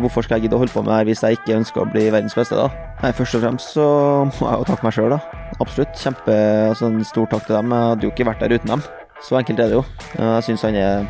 Hvorfor 0.00 0.24
skal 0.24 0.38
jeg 0.38 0.46
gidde 0.46 0.56
å 0.56 0.60
holde 0.62 0.72
på 0.72 0.80
med 0.80 0.88
det 0.88 0.94
her 0.96 1.08
hvis 1.10 1.20
jeg 1.20 1.36
ikke 1.36 1.56
ønsker 1.58 1.82
å 1.82 1.90
bli 1.92 2.06
verdens 2.08 2.32
beste, 2.32 2.56
da? 2.56 2.70
Nei, 3.02 3.10
Først 3.12 3.36
og 3.36 3.42
fremst 3.42 3.74
så 3.74 3.82
må 4.24 4.46
jeg 4.48 4.62
jo 4.62 4.68
takke 4.70 4.86
meg 4.86 4.94
sjøl, 4.96 5.12
da. 5.12 5.18
Absolutt. 5.60 5.98
Kjempe, 6.00 6.36
altså 6.70 6.88
en 6.88 7.02
stor 7.04 7.26
takk 7.28 7.44
til 7.44 7.58
dem. 7.58 7.74
Jeg 7.76 7.90
hadde 7.90 8.06
jo 8.06 8.12
ikke 8.14 8.26
vært 8.30 8.40
der 8.40 8.54
uten 8.56 8.72
dem. 8.72 8.84
Så 9.20 9.36
enkelt 9.36 9.60
er 9.60 9.68
det 9.68 9.76
jo. 9.76 9.82
Jeg 10.16 10.46
syns 10.46 10.64
han 10.64 10.78
er 10.80 11.04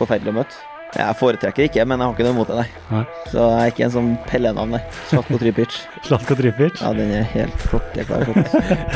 forferdelig 0.00 0.34
å 0.34 0.36
møte. 0.40 0.58
Jeg 0.98 1.18
foretrekker 1.20 1.68
ikke, 1.68 1.84
men 1.86 2.02
jeg 2.02 2.08
har 2.08 2.16
ikke 2.16 2.26
noe 2.26 2.34
imot 2.34 2.50
det, 2.50 2.58
nei. 2.58 3.04
Så 3.30 3.38
jeg 3.44 3.60
er 3.68 3.72
ikke 3.76 3.86
en 3.86 3.94
sånn 3.94 4.10
pellenavn, 4.26 4.74
nei. 4.74 4.82
Slatko 5.12 5.38
Tripic. 5.38 5.78
Slatko 6.08 6.38
Tripic. 6.42 6.82
Ja, 6.82 6.90
den 6.98 7.14
er 7.20 7.28
helt 7.36 7.68
klokkeklar. 7.68 8.26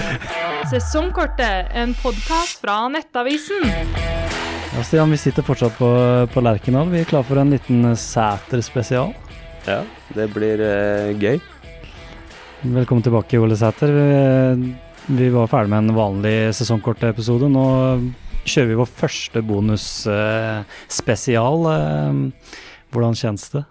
Sesongkortet, 0.72 1.70
en 1.78 1.94
podkast 2.02 2.58
fra 2.64 2.80
Nettavisen. 2.90 3.70
Ja, 4.72 4.80
Stian, 4.80 5.10
vi 5.12 5.18
sitter 5.20 5.44
fortsatt 5.44 5.74
på, 5.76 5.84
på 6.32 6.40
Lerkendal. 6.40 6.88
Vi 6.88 7.02
er 7.02 7.08
klar 7.10 7.20
for 7.28 7.36
en 7.36 7.50
liten 7.52 7.84
Sæter-spesial. 7.92 9.12
Ja, 9.68 9.84
det 10.16 10.32
blir 10.32 10.56
eh, 10.64 11.12
gøy. 11.20 11.36
Velkommen 12.78 13.04
tilbake, 13.04 13.36
Ole 13.36 13.52
Sæter. 13.60 13.92
Vi, 13.92 14.72
vi 15.18 15.28
var 15.34 15.50
ferdig 15.52 15.68
med 15.74 15.84
en 15.84 15.92
vanlig 15.98 16.56
sesongkortepisode. 16.56 17.52
Nå 17.52 17.66
kjører 18.48 18.70
vi 18.70 18.78
vår 18.80 18.88
første 19.02 19.44
bonusspesial. 19.44 21.68
Hvordan 22.92 23.16
kjennes 23.18 23.44
det? 23.54 23.62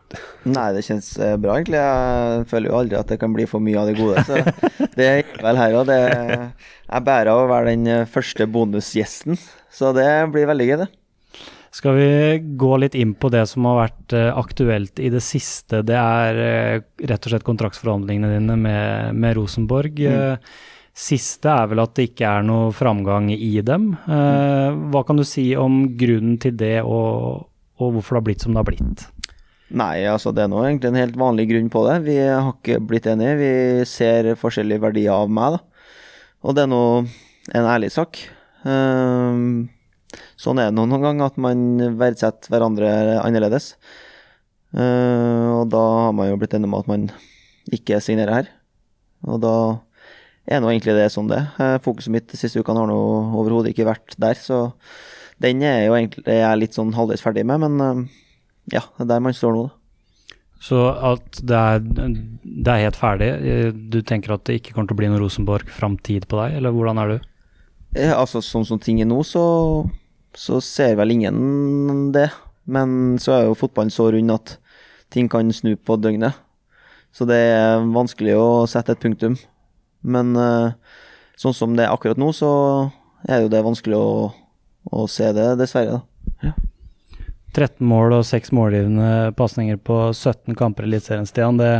Nei, 0.49 0.67
det 0.75 0.83
kjennes 0.87 1.09
eh, 1.21 1.35
bra, 1.41 1.57
egentlig. 1.59 1.81
Jeg 1.81 2.47
føler 2.51 2.71
jo 2.71 2.79
aldri 2.79 2.97
at 2.99 3.11
det 3.13 3.19
kan 3.21 3.35
bli 3.35 3.45
for 3.49 3.63
mye 3.63 3.81
av 3.81 3.91
det 3.91 3.97
gode, 3.99 4.23
så 4.27 4.41
det 4.97 5.07
er 5.07 5.35
vel 5.43 5.61
her 5.61 5.77
òg. 5.79 5.91
Jeg 5.91 7.05
bærer 7.07 7.31
av 7.33 7.43
å 7.43 7.51
være 7.51 7.75
den 7.75 7.85
eh, 7.91 8.09
første 8.09 8.49
bonusgjesten, 8.49 9.39
så 9.71 9.93
det 9.97 10.09
blir 10.33 10.49
veldig 10.49 10.67
gøy, 10.71 10.81
det. 10.83 10.89
Skal 11.71 11.95
vi 11.95 12.09
gå 12.59 12.73
litt 12.83 12.97
inn 12.99 13.13
på 13.15 13.29
det 13.31 13.45
som 13.47 13.69
har 13.69 13.79
vært 13.85 14.17
eh, 14.17 14.27
aktuelt 14.35 14.99
i 14.99 15.13
det 15.13 15.23
siste? 15.23 15.85
Det 15.87 15.95
er 15.95 16.81
rett 16.81 17.23
og 17.23 17.31
slett 17.31 17.47
kontraktsforhandlingene 17.47 18.35
dine 18.35 18.59
med, 18.59 19.15
med 19.15 19.37
Rosenborg. 19.39 20.01
Mm. 20.01 20.51
Siste 20.91 21.47
er 21.47 21.69
vel 21.71 21.79
at 21.79 21.93
det 21.95 22.09
ikke 22.09 22.27
er 22.27 22.43
noe 22.43 22.71
framgang 22.75 23.29
i 23.31 23.53
dem. 23.63 23.93
Eh, 23.95 24.79
hva 24.91 25.03
kan 25.07 25.19
du 25.19 25.23
si 25.27 25.53
om 25.55 25.85
grunnen 25.97 26.35
til 26.41 26.57
det, 26.59 26.81
og, 26.83 27.47
og 27.81 27.95
hvorfor 27.95 28.15
det 28.15 28.21
har 28.21 28.27
blitt 28.29 28.45
som 28.45 28.53
det 28.53 28.61
har 28.61 28.69
blitt? 28.69 29.05
Nei, 29.71 30.03
altså 30.11 30.33
det 30.35 30.43
er 30.43 30.49
nå 30.51 30.59
egentlig 30.65 30.89
en 30.91 30.99
helt 30.99 31.17
vanlig 31.19 31.47
grunn 31.49 31.69
på 31.71 31.83
det. 31.87 31.97
Vi 32.03 32.17
har 32.19 32.51
ikke 32.51 32.81
blitt 32.83 33.07
enige. 33.07 33.37
Vi 33.39 33.51
ser 33.87 34.33
forskjellige 34.39 34.83
verdier 34.83 35.15
av 35.15 35.31
meg, 35.31 35.55
da. 35.55 35.85
Og 36.43 36.57
det 36.57 36.65
er 36.65 36.71
nå 36.71 36.83
en 37.55 37.69
ærlig 37.71 37.91
sak. 37.93 38.19
Ehm, 38.67 39.69
sånn 40.39 40.59
er 40.59 40.69
det 40.69 40.75
nå 40.75 40.87
noen 40.89 41.05
ganger, 41.05 41.31
at 41.31 41.39
man 41.41 41.63
verdsetter 42.01 42.51
hverandre 42.51 42.89
annerledes. 43.21 43.75
Ehm, 44.75 45.61
og 45.61 45.71
da 45.71 45.85
har 46.07 46.17
man 46.17 46.33
jo 46.33 46.41
blitt 46.41 46.57
enig 46.57 46.67
om 46.67 46.75
at 46.81 46.91
man 46.91 47.07
ikke 47.71 48.01
signerer 48.03 48.41
her. 48.41 48.51
Og 49.29 49.39
da 49.39 49.55
er 50.51 50.59
nå 50.59 50.73
egentlig 50.73 50.97
det 50.97 51.07
som 51.13 51.31
det 51.31 51.39
er. 51.39 51.79
Fokuset 51.85 52.11
mitt 52.11 52.27
de 52.27 52.39
siste 52.39 52.59
ukene 52.59 52.83
har 52.83 52.91
nå 52.91 52.99
overhodet 53.39 53.71
ikke 53.71 53.87
vært 53.87 54.19
der, 54.19 54.35
så 54.35 54.65
den 55.41 55.61
er 55.65 55.85
jo 55.87 55.95
egentlig 55.97 56.25
jeg 56.27 56.45
er 56.47 56.59
litt 56.59 56.77
sånn 56.77 56.93
halvveis 56.95 57.23
ferdig 57.23 57.43
med, 57.49 57.63
men 57.63 57.85
ehm, 57.85 58.01
ja, 58.73 58.83
det 58.97 59.05
er 59.05 59.11
der 59.15 59.23
man 59.25 59.35
står 59.37 59.55
nå, 59.57 59.63
da. 59.69 59.77
Så 60.61 60.77
at 60.93 61.39
det 61.49 61.57
er, 61.57 61.79
det 61.81 62.69
er 62.69 62.83
helt 62.83 62.99
ferdig. 62.99 63.29
Eh, 63.49 63.71
Du 63.73 63.97
tenker 64.05 64.35
at 64.35 64.43
det 64.45 64.59
ikke 64.59 64.75
kommer 64.75 64.91
til 64.91 64.93
å 64.93 64.99
bli 64.99 65.07
noen 65.09 65.23
Rosenborg-framtid 65.23 66.27
på 66.29 66.37
deg, 66.37 66.59
eller 66.59 66.75
hvordan 66.75 67.01
er 67.01 67.13
du? 67.15 67.27
Ja, 67.97 68.19
altså, 68.21 68.43
sånn 68.45 68.67
som 68.69 68.79
ting 68.79 69.01
er 69.01 69.09
nå, 69.09 69.17
så, 69.25 69.41
så 70.37 70.61
ser 70.61 70.93
vel 70.99 71.15
ingen 71.15 72.11
det. 72.13 72.27
Men 72.69 73.17
så 73.19 73.33
er 73.39 73.47
jo 73.47 73.57
fotballen 73.57 73.89
så 73.91 74.11
rund 74.13 74.31
at 74.35 74.53
ting 75.11 75.27
kan 75.33 75.49
snu 75.51 75.73
på 75.75 75.97
døgnet. 75.99 76.37
Så 77.11 77.25
det 77.27 77.39
er 77.51 77.81
vanskelig 77.91 78.37
å 78.37 78.45
sette 78.69 78.93
et 78.93 79.01
punktum. 79.01 79.39
Men 80.05 80.35
eh, 80.37 80.77
sånn 81.41 81.57
som 81.57 81.73
det 81.75 81.87
er 81.87 81.95
akkurat 81.95 82.21
nå, 82.21 82.29
så 82.37 82.51
er 83.27 83.43
jo 83.43 83.51
det 83.51 83.65
vanskelig 83.65 83.97
å, 83.97 84.29
å 84.89 85.05
se 85.11 85.29
det, 85.35 85.47
dessverre. 85.59 85.99
da. 85.99 86.53
13 87.51 87.83
mål 87.83 88.15
og 88.15 88.25
6 88.27 88.53
målgivende 88.55 89.31
pasninger 89.35 89.79
på 89.83 89.97
17 90.13 90.55
kamper 90.55 90.85
i 90.85 90.91
Eliteserien, 90.91 91.27
Stian. 91.27 91.59
Det, 91.59 91.71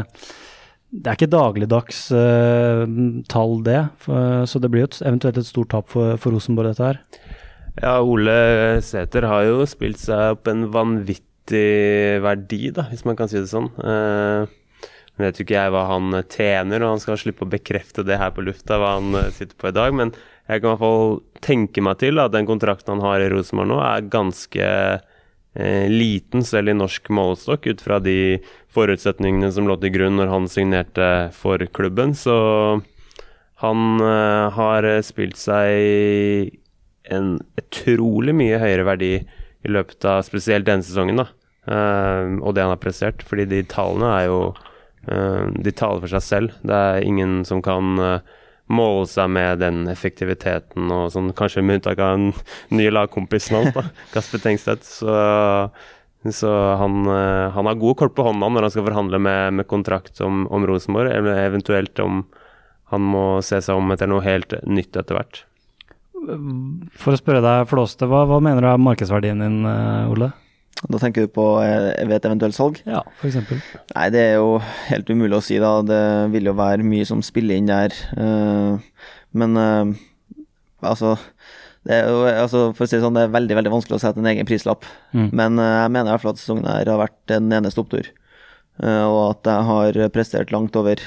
det 0.91 1.07
er 1.07 1.17
ikke 1.17 1.31
dagligdags 1.31 2.03
uh, 2.11 2.83
tall, 3.31 3.61
det. 3.63 3.79
For, 4.03 4.43
så 4.51 4.59
det 4.59 4.71
blir 4.73 4.83
jo 4.83 4.91
et, 4.91 4.99
eventuelt 5.05 5.39
et 5.39 5.47
stort 5.47 5.71
tap 5.71 5.91
for, 5.93 6.17
for 6.19 6.35
Rosenborg, 6.35 6.73
dette 6.73 6.89
her. 6.89 7.01
Ja, 7.79 7.99
Ole 8.03 8.81
Sæter 8.83 9.29
har 9.31 9.45
jo 9.47 9.63
spilt 9.69 10.01
seg 10.01 10.35
opp 10.35 10.51
en 10.51 10.67
vanvittig 10.73 12.19
verdi, 12.23 12.65
da, 12.75 12.89
hvis 12.91 13.07
man 13.07 13.15
kan 13.19 13.31
si 13.31 13.39
det 13.39 13.47
sånn. 13.53 13.71
Uh, 13.79 14.51
vet 15.21 15.39
jo 15.39 15.45
ikke 15.45 15.57
jeg 15.57 15.73
hva 15.73 15.85
han 15.89 16.13
tjener, 16.31 16.83
og 16.83 16.95
han 16.95 17.03
skal 17.03 17.19
slippe 17.19 17.45
å 17.45 17.51
bekrefte 17.51 18.05
det 18.07 18.19
her 18.21 18.33
på 18.35 18.43
lufta, 18.45 18.79
hva 18.81 18.95
han 18.97 19.17
eh, 19.19 19.31
sitter 19.35 19.57
på 19.59 19.71
i 19.71 19.75
dag, 19.75 19.95
men 19.97 20.13
jeg 20.47 20.61
kan 20.61 20.67
i 20.67 20.71
hvert 20.71 20.81
fall 20.81 21.19
tenke 21.43 21.83
meg 21.85 21.99
til 22.01 22.21
at 22.21 22.33
den 22.33 22.47
kontrakten 22.49 22.95
han 22.95 23.05
har 23.05 23.23
i 23.23 23.29
Rosenborg 23.31 23.71
nå, 23.71 23.79
er 23.85 24.07
ganske 24.11 24.67
eh, 24.67 25.87
liten, 25.91 26.45
selv 26.47 26.73
i 26.73 26.77
norsk 26.77 27.11
målestokk, 27.13 27.69
ut 27.71 27.83
fra 27.83 27.99
de 28.03 28.39
forutsetningene 28.73 29.51
som 29.53 29.69
lå 29.69 29.77
til 29.81 29.93
grunn 29.95 30.17
når 30.19 30.31
han 30.31 30.49
signerte 30.51 31.11
for 31.35 31.61
klubben. 31.75 32.15
Så 32.17 32.35
han 33.61 34.01
eh, 34.01 34.47
har 34.57 34.89
spilt 35.05 35.39
seg 35.39 36.57
en 37.11 37.35
utrolig 37.59 38.35
mye 38.37 38.59
høyere 38.61 38.87
verdi 38.87 39.13
i 39.21 39.71
løpet 39.71 40.05
av 40.07 40.23
spesielt 40.25 40.67
denne 40.67 40.85
sesongen, 40.85 41.21
da. 41.21 41.29
Eh, 41.69 42.37
og 42.41 42.55
det 42.55 42.65
han 42.65 42.73
har 42.73 42.81
prestert. 42.81 43.23
Fordi 43.27 43.47
de 43.49 43.63
tallene 43.69 44.11
er 44.17 44.27
jo 44.29 44.39
eh, 45.07 45.49
De 45.61 45.73
taler 45.73 46.03
for 46.03 46.13
seg 46.15 46.25
selv. 46.25 46.55
Det 46.65 46.77
er 46.77 47.07
ingen 47.07 47.41
som 47.47 47.61
kan 47.65 47.99
eh, 48.01 48.37
måle 48.71 49.07
seg 49.09 49.31
med 49.33 49.61
den 49.61 49.85
effektiviteten 49.91 50.91
og 50.93 51.09
sånn, 51.13 51.31
kanskje 51.37 51.63
med 51.65 51.79
unntak 51.81 52.01
av 52.01 52.17
en 52.17 52.29
ny 52.77 52.89
lagkompisen 52.91 53.59
hans, 53.59 53.73
da, 53.75 53.85
Kasper 54.13 54.43
Tengstedt. 54.43 54.87
Så, 54.87 55.15
så 56.41 56.51
han, 56.81 57.01
eh, 57.05 57.47
han 57.55 57.69
har 57.69 57.79
gode 57.81 57.99
kort 58.03 58.17
på 58.17 58.25
hånda 58.27 58.49
når 58.49 58.67
han 58.67 58.75
skal 58.75 58.87
forhandle 58.89 59.21
med, 59.21 59.61
med 59.61 59.69
kontrakt 59.69 60.21
om, 60.25 60.45
om 60.51 60.67
Rosenborg, 60.69 61.13
eller 61.13 61.45
eventuelt 61.45 61.99
om 62.03 62.23
han 62.91 63.07
må 63.07 63.25
se 63.45 63.61
seg 63.63 63.79
om 63.79 63.93
etter 63.93 64.09
noe 64.11 64.23
helt 64.25 64.57
nytt 64.67 64.97
etter 64.99 65.15
hvert. 65.15 65.45
For 67.01 67.15
å 67.15 67.17
spørre 67.17 67.41
deg, 67.41 67.69
Flåste, 67.69 68.05
hva, 68.09 68.25
hva 68.29 68.41
mener 68.43 68.61
du 68.61 68.69
er 68.69 68.81
markedsverdien 68.83 69.41
din, 69.41 69.61
eh, 69.65 70.11
Ole? 70.11 70.31
Da 70.89 70.97
tenker 70.97 71.27
du 71.27 71.31
på 71.33 71.45
eh, 71.61 72.01
ved 72.07 72.15
et 72.17 72.25
eventuelt 72.25 72.57
salg? 72.57 72.79
Ja, 72.89 73.03
f.eks. 73.19 73.37
Nei, 73.93 74.05
det 74.13 74.21
er 74.23 74.39
jo 74.39 74.55
helt 74.87 75.09
umulig 75.13 75.37
å 75.37 75.43
si, 75.45 75.59
da. 75.61 75.75
Det 75.85 76.01
vil 76.33 76.49
jo 76.49 76.55
være 76.57 76.85
mye 76.87 77.05
som 77.07 77.21
spiller 77.25 77.59
inn 77.59 77.69
der. 77.69 77.93
eh, 78.17 79.11
men 79.37 79.59
eh, 79.61 79.91
altså 80.81 81.15
det 81.85 81.95
er 81.95 82.09
jo, 82.11 82.25
altså, 82.27 82.59
For 82.77 82.85
å 82.85 82.89
si 82.89 82.97
det 82.97 83.01
sånn, 83.01 83.15
det 83.17 83.23
er 83.25 83.33
veldig 83.33 83.55
veldig 83.57 83.71
vanskelig 83.73 83.95
å 83.97 84.01
sette 84.03 84.21
en 84.21 84.29
egen 84.29 84.45
prislapp. 84.49 84.85
Mm. 85.17 85.29
Men 85.33 85.57
jeg 85.57 85.93
mener 85.93 86.09
i 86.09 86.13
hvert 86.13 86.25
fall 86.25 86.35
at 86.35 86.41
sesongen 86.41 86.67
her 86.69 86.91
har 86.91 86.99
vært 87.01 87.33
en 87.33 87.55
eneste 87.57 87.81
opptur. 87.81 88.09
Og 88.81 89.17
at 89.23 89.49
jeg 89.49 89.65
har 89.65 89.97
prestert 90.13 90.53
langt 90.53 90.77
over 90.77 91.01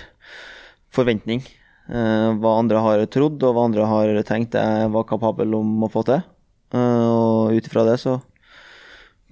forventning. 0.94 1.44
Hva 1.86 2.56
andre 2.58 2.82
har 2.82 3.04
trodd, 3.06 3.38
og 3.46 3.54
hva 3.54 3.68
andre 3.68 3.86
har 3.86 4.18
tenkt 4.26 4.58
jeg 4.58 4.90
var 4.94 5.06
kapabel 5.06 5.54
om 5.60 5.86
å 5.86 5.92
få 5.94 6.02
til. 6.10 6.26
Og 6.74 7.54
ut 7.54 7.70
ifra 7.70 7.86
det 7.86 8.00
så 8.02 8.18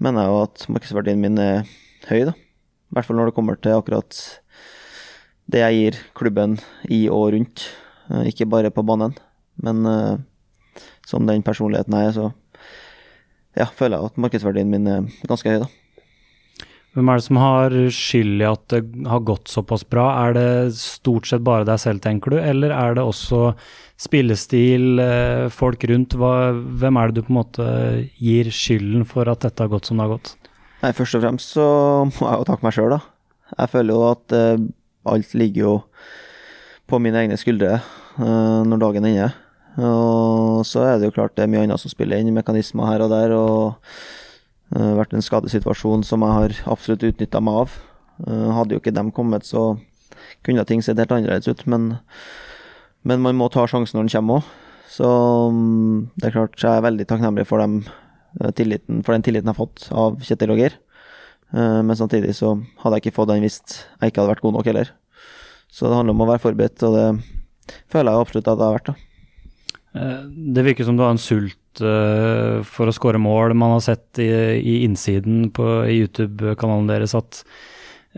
mener 0.02 0.24
jeg 0.24 0.32
jo 0.32 0.40
at 0.42 0.64
markedsverdien 0.72 1.20
min 1.22 1.38
er 1.38 1.62
høy, 2.08 2.24
da. 2.28 2.34
I 2.34 2.96
hvert 2.96 3.08
fall 3.08 3.18
når 3.18 3.30
det 3.30 3.36
kommer 3.36 3.58
til 3.62 3.78
akkurat 3.78 4.18
det 5.52 5.62
jeg 5.62 5.78
gir 5.78 5.98
klubben 6.18 6.58
i 6.90 7.04
og 7.12 7.32
rundt. 7.34 7.64
Eh, 8.10 8.28
Ikke 8.30 8.48
bare 8.48 8.72
på 8.74 8.84
banen, 8.86 9.14
men 9.62 9.86
uh, 9.86 10.18
som 11.06 11.26
den 11.28 11.44
personligheten 11.44 11.96
jeg 11.96 12.10
er, 12.10 12.16
så 12.16 12.30
ja, 13.56 13.66
føler 13.68 13.98
jeg 13.98 14.12
at 14.12 14.20
markedsverdien 14.24 14.70
min 14.70 14.88
er 14.88 15.08
ganske 15.28 15.50
høy, 15.50 15.62
da. 15.64 15.81
Hvem 16.92 17.08
er 17.08 17.16
det 17.16 17.24
som 17.24 17.38
har 17.40 17.74
skyld 17.96 18.42
i 18.42 18.44
at 18.44 18.64
det 18.68 18.82
har 19.08 19.22
gått 19.24 19.48
såpass 19.48 19.84
bra? 19.88 20.10
Er 20.26 20.34
det 20.36 20.74
stort 20.76 21.28
sett 21.30 21.44
bare 21.44 21.64
deg 21.64 21.80
selv, 21.80 22.02
tenker 22.04 22.34
du, 22.34 22.36
eller 22.36 22.74
er 22.76 22.98
det 22.98 23.04
også 23.06 23.54
spillestil, 24.02 25.00
eh, 25.00 25.46
folk 25.48 25.86
rundt? 25.88 26.18
Hva, 26.20 26.52
hvem 26.52 27.00
er 27.00 27.08
det 27.08 27.22
du 27.22 27.24
på 27.24 27.32
en 27.32 27.38
måte 27.38 27.68
gir 28.20 28.52
skylden 28.52 29.08
for 29.08 29.30
at 29.32 29.40
dette 29.46 29.64
har 29.64 29.72
gått 29.72 29.88
som 29.88 29.96
det 29.96 30.04
har 30.04 30.14
gått? 30.18 30.34
Nei, 30.82 30.92
først 30.98 31.16
og 31.16 31.24
fremst 31.24 31.56
så 31.56 31.66
må 32.10 32.28
jeg 32.28 32.42
jo 32.42 32.48
takke 32.50 32.68
meg 32.68 32.76
sjøl, 32.76 32.92
da. 32.98 33.00
Jeg 33.56 33.72
føler 33.72 33.96
jo 33.96 34.04
at 34.10 34.36
uh, 34.36 34.68
alt 35.12 35.34
ligger 35.36 35.62
jo 35.62 35.74
på 36.88 37.00
mine 37.00 37.24
egne 37.24 37.40
skuldre 37.40 37.78
uh, 37.80 38.60
når 38.68 38.84
dagen 38.84 39.08
er 39.08 39.16
inne. 39.16 39.34
Og 39.80 40.66
så 40.68 40.84
er 40.84 40.98
det 40.98 41.08
jo 41.08 41.14
klart 41.16 41.38
det 41.38 41.46
er 41.46 41.52
mye 41.54 41.64
annet 41.64 41.80
som 41.80 41.92
spiller 41.92 42.20
inn, 42.20 42.34
mekanismer 42.36 42.90
her 42.90 43.04
og 43.06 43.14
der, 43.14 43.32
og 43.32 43.80
uh, 44.76 44.92
vært 44.98 45.14
en 45.16 45.24
skadesituasjon 45.24 46.04
som 46.06 46.24
jeg 46.24 46.36
har 46.36 46.54
absolutt 46.72 47.04
utnytta 47.08 47.40
meg 47.44 47.64
av. 47.64 47.74
Uh, 48.22 48.50
hadde 48.56 48.76
jo 48.76 48.82
ikke 48.82 48.94
dem 48.94 49.12
kommet, 49.14 49.46
så 49.48 49.76
kunne 50.46 50.64
ting 50.68 50.82
sett 50.84 51.00
helt 51.00 51.12
annerledes 51.14 51.50
ut, 51.50 51.64
men, 51.70 51.96
men 53.08 53.22
man 53.24 53.38
må 53.38 53.48
ta 53.52 53.66
sjansen 53.68 53.98
når 53.98 54.08
den 54.08 54.14
kommer 54.16 54.40
òg. 54.40 54.50
Så 54.92 55.08
um, 55.48 56.08
det 56.20 56.28
er 56.28 56.34
klart 56.36 56.60
jeg 56.60 56.68
er 56.68 56.84
veldig 56.84 57.06
takknemlig 57.08 57.46
for, 57.48 57.62
dem, 57.62 57.80
uh, 58.40 58.50
tilliten, 58.56 59.00
for 59.04 59.16
den 59.16 59.24
tilliten 59.24 59.48
jeg 59.48 59.54
har 59.54 59.60
fått 59.60 59.86
av 59.90 60.18
Kjetil 60.24 60.54
og 60.54 60.64
Geir. 60.64 60.80
Men 61.52 61.92
samtidig 61.92 62.32
så 62.32 62.54
hadde 62.80 62.96
jeg 62.96 63.02
ikke 63.02 63.16
fått 63.18 63.28
den 63.28 63.42
hvis 63.44 63.58
jeg 63.68 64.08
ikke 64.08 64.22
hadde 64.22 64.30
vært 64.30 64.40
god 64.40 64.54
nok 64.56 64.68
heller. 64.70 64.88
Så 65.68 65.84
det 65.84 65.98
handler 65.98 66.16
om 66.16 66.22
å 66.24 66.28
være 66.30 66.40
forberedt, 66.40 66.84
og 66.88 66.94
det 66.96 67.74
føler 67.92 68.08
jeg 68.08 68.24
absolutt 68.24 68.48
at 68.48 68.62
jeg 68.62 68.64
har 68.70 68.78
vært. 68.78 68.88
da. 68.88 70.06
Det 70.56 70.64
virker 70.64 70.88
som 70.88 70.96
du 70.96 71.04
har 71.04 71.12
en 71.12 71.20
sult 71.20 71.60
for 71.80 72.88
å 72.88 72.94
skåre 72.94 73.20
mål. 73.22 73.54
Man 73.58 73.76
har 73.76 73.84
sett 73.84 74.18
i, 74.22 74.28
i 74.58 74.82
innsiden 74.86 75.50
på 75.54 75.66
YouTube-kanalen 75.88 76.90
deres 76.90 77.14
at 77.16 77.40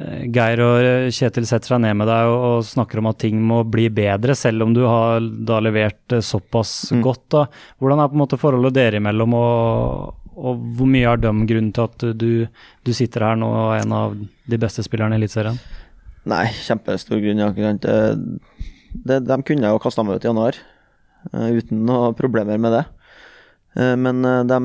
uh, 0.00 0.24
Geir 0.26 0.62
og 0.64 1.12
Kjetil 1.14 1.46
setter 1.48 1.74
seg 1.74 1.84
ned 1.84 1.96
med 2.00 2.10
deg 2.10 2.30
og, 2.32 2.40
og, 2.48 2.66
snakker 2.66 3.00
om 3.00 3.10
at 3.12 3.20
ting 3.22 3.38
må 3.42 3.62
bli 3.68 3.86
bedre, 3.94 4.36
selv 4.38 4.66
om 4.66 4.74
du 4.76 4.82
har 4.88 5.22
da 5.22 5.60
levert 5.64 6.16
uh, 6.16 6.24
såpass 6.24 6.92
mm. 6.92 7.04
godt. 7.04 7.24
da. 7.36 7.46
Hvordan 7.78 8.02
er 8.02 8.10
på 8.10 8.18
en 8.18 8.24
måte 8.24 8.40
forholdet 8.40 8.76
dere 8.78 9.02
imellom, 9.02 9.38
og, 9.38 10.34
og 10.34 10.66
hvor 10.74 10.90
mye 10.90 11.14
er 11.14 11.22
dem 11.22 11.46
grunnen 11.50 11.72
til 11.76 11.88
at 11.88 12.06
du, 12.18 12.28
du, 12.82 12.92
sitter 12.96 13.28
her 13.28 13.40
nå 13.40 13.50
og 13.52 13.72
er 13.76 13.86
en 13.86 13.96
av 14.00 14.18
de 14.18 14.60
beste 14.60 14.84
spillerne 14.86 15.16
i 15.16 15.22
Eliteserien? 15.22 15.60
Nei, 16.30 16.46
kjempestor 16.64 17.20
grunn. 17.20 17.42
Ja. 17.44 17.50
Det, 17.54 17.96
det, 19.04 19.24
de 19.28 19.42
kunne 19.44 19.74
jo 19.74 19.82
kasta 19.82 20.04
meg 20.06 20.16
ut 20.16 20.24
i 20.24 20.30
januar 20.32 20.58
uten 21.32 21.84
noen 21.88 22.16
problemer 22.16 22.60
med 22.60 22.74
det. 22.76 22.84
Uh, 23.75 23.94
men 23.99 24.23
uh, 24.26 24.44
de 24.47 24.59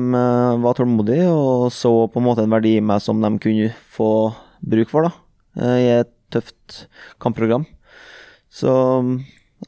var 0.62 0.78
tålmodige 0.78 1.26
og 1.30 1.68
så 1.74 1.90
på 2.10 2.20
en 2.20 2.26
måte 2.28 2.46
en 2.46 2.54
verdi 2.54 2.76
i 2.78 2.84
meg 2.84 3.02
som 3.02 3.20
de 3.22 3.32
kunne 3.42 3.70
få 3.90 4.10
bruk 4.60 4.90
for 4.92 5.08
da, 5.08 5.12
i 5.80 5.86
et 5.98 6.10
tøft 6.30 6.84
kampprogram. 7.22 7.64
Så 8.52 8.70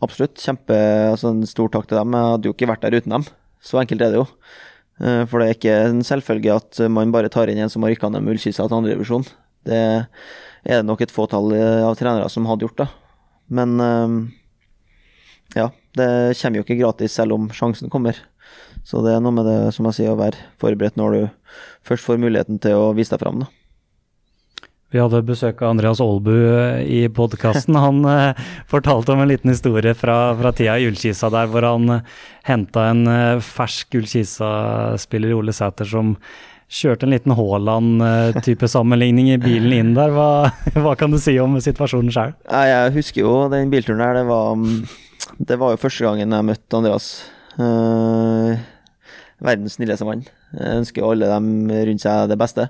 absolutt 0.04 0.38
kjempe, 0.42 0.76
altså 1.08 1.32
en 1.32 1.46
stor 1.48 1.72
takk 1.72 1.88
til 1.88 1.98
dem. 1.98 2.12
Jeg 2.14 2.34
hadde 2.34 2.50
jo 2.50 2.54
ikke 2.54 2.68
vært 2.70 2.84
der 2.84 2.98
uten 3.00 3.16
dem. 3.16 3.24
Så 3.64 3.80
enkelt 3.80 4.04
er 4.04 4.12
det 4.12 4.20
jo. 4.20 4.26
For 5.00 5.40
det 5.40 5.46
er 5.46 5.56
ikke 5.56 5.78
en 5.88 6.04
selvfølge 6.06 6.54
at 6.54 6.82
man 6.92 7.14
bare 7.14 7.32
tar 7.32 7.50
inn 7.50 7.62
en 7.64 7.72
som 7.72 7.82
har 7.82 7.94
rykka 7.94 8.12
ned 8.12 8.22
med 8.22 8.36
Ullkisa 8.36 8.68
til 8.68 8.78
andredivisjon. 8.78 9.24
Det 9.66 9.80
er 10.62 10.82
det 10.82 10.86
nok 10.86 11.02
et 11.02 11.14
fåtall 11.14 11.54
eh, 11.56 11.82
av 11.82 11.96
trenere 11.98 12.28
som 12.30 12.46
hadde 12.46 12.66
gjort, 12.66 12.84
da. 12.84 12.88
Men 13.52 13.74
eh, 13.82 14.16
ja, 15.58 15.68
det 15.98 16.08
kommer 16.38 16.60
jo 16.60 16.66
ikke 16.66 16.78
gratis 16.80 17.16
selv 17.18 17.36
om 17.36 17.48
sjansen 17.54 17.90
kommer. 17.92 18.18
Så 18.86 19.02
det 19.04 19.14
er 19.14 19.22
noe 19.22 19.34
med 19.34 19.46
det, 19.46 19.58
som 19.76 19.86
jeg 19.88 20.00
sier, 20.00 20.12
å 20.14 20.20
være 20.20 20.38
forberedt 20.60 20.98
når 20.98 21.16
du 21.16 21.26
først 21.86 22.06
får 22.06 22.22
muligheten 22.22 22.58
til 22.62 22.78
å 22.78 22.92
vise 22.96 23.14
deg 23.14 23.22
fram, 23.22 23.44
da. 23.44 23.50
Vi 24.92 25.00
hadde 25.00 25.22
besøk 25.24 25.62
av 25.64 25.70
Andreas 25.72 26.02
Aalbu 26.04 26.34
eh, 26.36 26.82
i 26.84 27.00
podkasten. 27.08 27.78
Han 27.80 28.02
eh, 28.04 28.40
fortalte 28.68 29.14
om 29.14 29.22
en 29.22 29.30
liten 29.30 29.48
historie 29.48 29.94
fra, 29.96 30.34
fra 30.36 30.52
tida 30.52 30.74
i 30.76 30.84
Ullkisa 30.90 31.30
der 31.32 31.48
hvor 31.48 31.64
han 31.64 31.94
eh, 31.94 32.10
henta 32.44 32.90
en 32.90 33.06
eh, 33.08 33.40
fersk 33.40 33.96
Ullkisa-spiller, 34.02 35.32
Ole 35.38 35.54
Sæter, 35.56 35.88
som 35.88 36.12
kjørte 36.72 37.08
en 37.08 37.14
liten 37.14 37.32
Haaland-type 37.36 38.68
sammenligning 38.68 39.30
i 39.32 39.40
bilen 39.40 39.72
inn 39.78 39.94
der. 39.96 40.12
Hva, 40.12 40.28
hva 40.84 40.92
kan 41.00 41.12
du 41.12 41.20
si 41.20 41.38
om 41.40 41.56
situasjonen 41.60 42.12
sjøl? 42.12 42.36
Jeg 42.52 42.92
husker 42.98 43.24
jo 43.24 43.34
den 43.52 43.72
bilturen 43.72 44.04
der. 44.04 44.20
Det 44.20 44.26
var, 44.28 44.60
det 45.40 45.60
var 45.64 45.72
jo 45.72 45.80
første 45.86 46.04
gangen 46.04 46.36
jeg 46.36 46.48
møtte 46.52 46.82
Andreas. 46.82 47.08
Uh, 47.56 48.60
verdens 49.42 49.78
snilleste 49.78 50.06
mann. 50.08 50.26
Ønsker 50.54 51.06
alle 51.06 51.30
dem 51.30 51.70
rundt 51.70 52.04
seg 52.04 52.28
det 52.30 52.38
beste. 52.40 52.68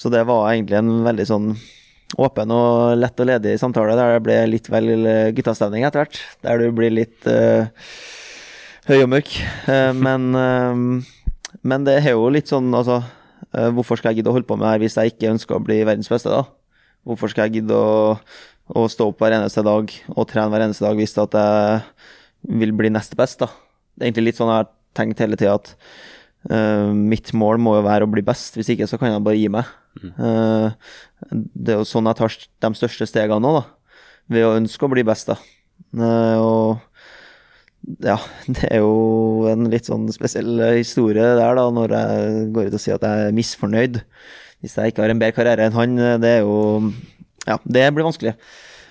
Så 0.00 0.12
det 0.12 0.24
var 0.28 0.48
egentlig 0.50 0.80
en 0.80 1.04
veldig 1.06 1.28
sånn 1.28 1.52
åpen 2.20 2.50
og 2.50 2.96
lett 2.98 3.22
og 3.22 3.28
ledig 3.28 3.54
samtale 3.60 3.94
der 3.94 4.16
det 4.16 4.22
ble 4.26 4.38
litt 4.48 4.66
vel 4.72 4.90
guttastemning 5.36 5.86
etter 5.86 6.02
hvert. 6.02 6.20
Der 6.42 6.58
du 6.58 6.74
blir 6.74 6.90
litt 6.90 7.28
uh, 7.30 7.70
høy 8.88 8.98
og 9.04 9.10
mørk. 9.12 9.36
Uh, 9.68 9.92
men, 10.06 10.30
men 11.62 11.86
det 11.86 12.00
er 12.00 12.12
jo 12.16 12.28
litt 12.32 12.50
sånn, 12.50 12.72
altså 12.74 13.02
Uh, 13.50 13.66
hvorfor 13.74 13.98
skal 13.98 14.12
jeg 14.12 14.20
gidde 14.20 14.30
å 14.30 14.36
holde 14.36 14.46
på 14.46 14.54
med 14.54 14.62
det 14.62 14.70
her 14.70 14.82
hvis 14.84 14.96
jeg 15.00 15.10
ikke 15.10 15.30
ønsker 15.32 15.56
å 15.56 15.64
bli 15.64 15.80
verdens 15.82 16.10
beste, 16.10 16.30
da? 16.30 16.44
Hvorfor 17.08 17.32
skal 17.32 17.48
jeg 17.48 17.60
gidde 17.60 17.74
å, 17.74 18.14
å 18.78 18.84
stå 18.92 19.08
opp 19.10 19.22
hver 19.22 19.34
eneste 19.40 19.64
dag 19.66 19.90
og 20.12 20.28
trene 20.30 20.52
hver 20.52 20.66
eneste 20.68 20.84
dag 20.86 21.00
hvis 21.00 21.16
at 21.18 21.34
jeg 21.34 22.60
vil 22.60 22.74
bli 22.78 22.92
nest 22.94 23.16
best, 23.18 23.42
da? 23.42 23.48
Det 23.50 24.04
er 24.04 24.10
egentlig 24.10 24.28
litt 24.28 24.38
sånn 24.38 24.52
jeg 24.52 24.62
har 24.62 24.70
tenkt 24.96 25.20
hele 25.22 25.38
tida 25.38 25.56
at 25.58 25.72
uh, 26.50 26.90
mitt 26.94 27.32
mål 27.36 27.60
må 27.62 27.76
jo 27.78 27.86
være 27.86 28.06
å 28.06 28.12
bli 28.12 28.24
best, 28.26 28.58
hvis 28.58 28.72
ikke 28.74 28.88
så 28.90 28.98
kan 29.00 29.12
jeg 29.12 29.24
bare 29.26 29.40
gi 29.40 29.48
meg. 29.52 29.70
Mm. 30.00 30.12
Uh, 30.18 31.32
det 31.54 31.74
er 31.74 31.80
jo 31.80 31.88
sånn 31.88 32.10
jeg 32.10 32.20
tar 32.20 32.36
de 32.66 32.72
største 32.78 33.08
stegene 33.10 33.42
nå, 33.44 33.54
da. 33.60 33.96
Ved 34.30 34.46
å 34.46 34.54
ønske 34.58 34.86
å 34.86 34.92
bli 34.92 35.02
best, 35.06 35.32
da. 35.32 35.40
og 36.38 36.78
ja, 38.04 38.18
det 38.54 38.68
er 38.68 38.84
jo 38.84 39.48
en 39.50 39.70
litt 39.72 39.88
sånn 39.88 40.06
spesiell 40.14 40.60
historie 40.76 41.32
der, 41.38 41.56
da, 41.58 41.66
når 41.74 41.96
jeg 41.96 42.44
går 42.54 42.70
ut 42.70 42.78
og 42.78 42.82
sier 42.82 43.00
at 43.00 43.06
jeg 43.06 43.28
er 43.30 43.36
misfornøyd. 43.36 44.02
Hvis 44.60 44.76
jeg 44.76 44.92
ikke 44.92 45.06
har 45.06 45.12
en 45.12 45.22
bedre 45.22 45.36
karriere 45.36 45.66
enn 45.66 45.78
han, 45.78 45.96
det 46.20 46.36
er 46.38 46.42
jo 46.44 46.90
Ja, 47.48 47.56
det 47.64 47.86
blir 47.96 48.04
vanskelig. 48.04 48.34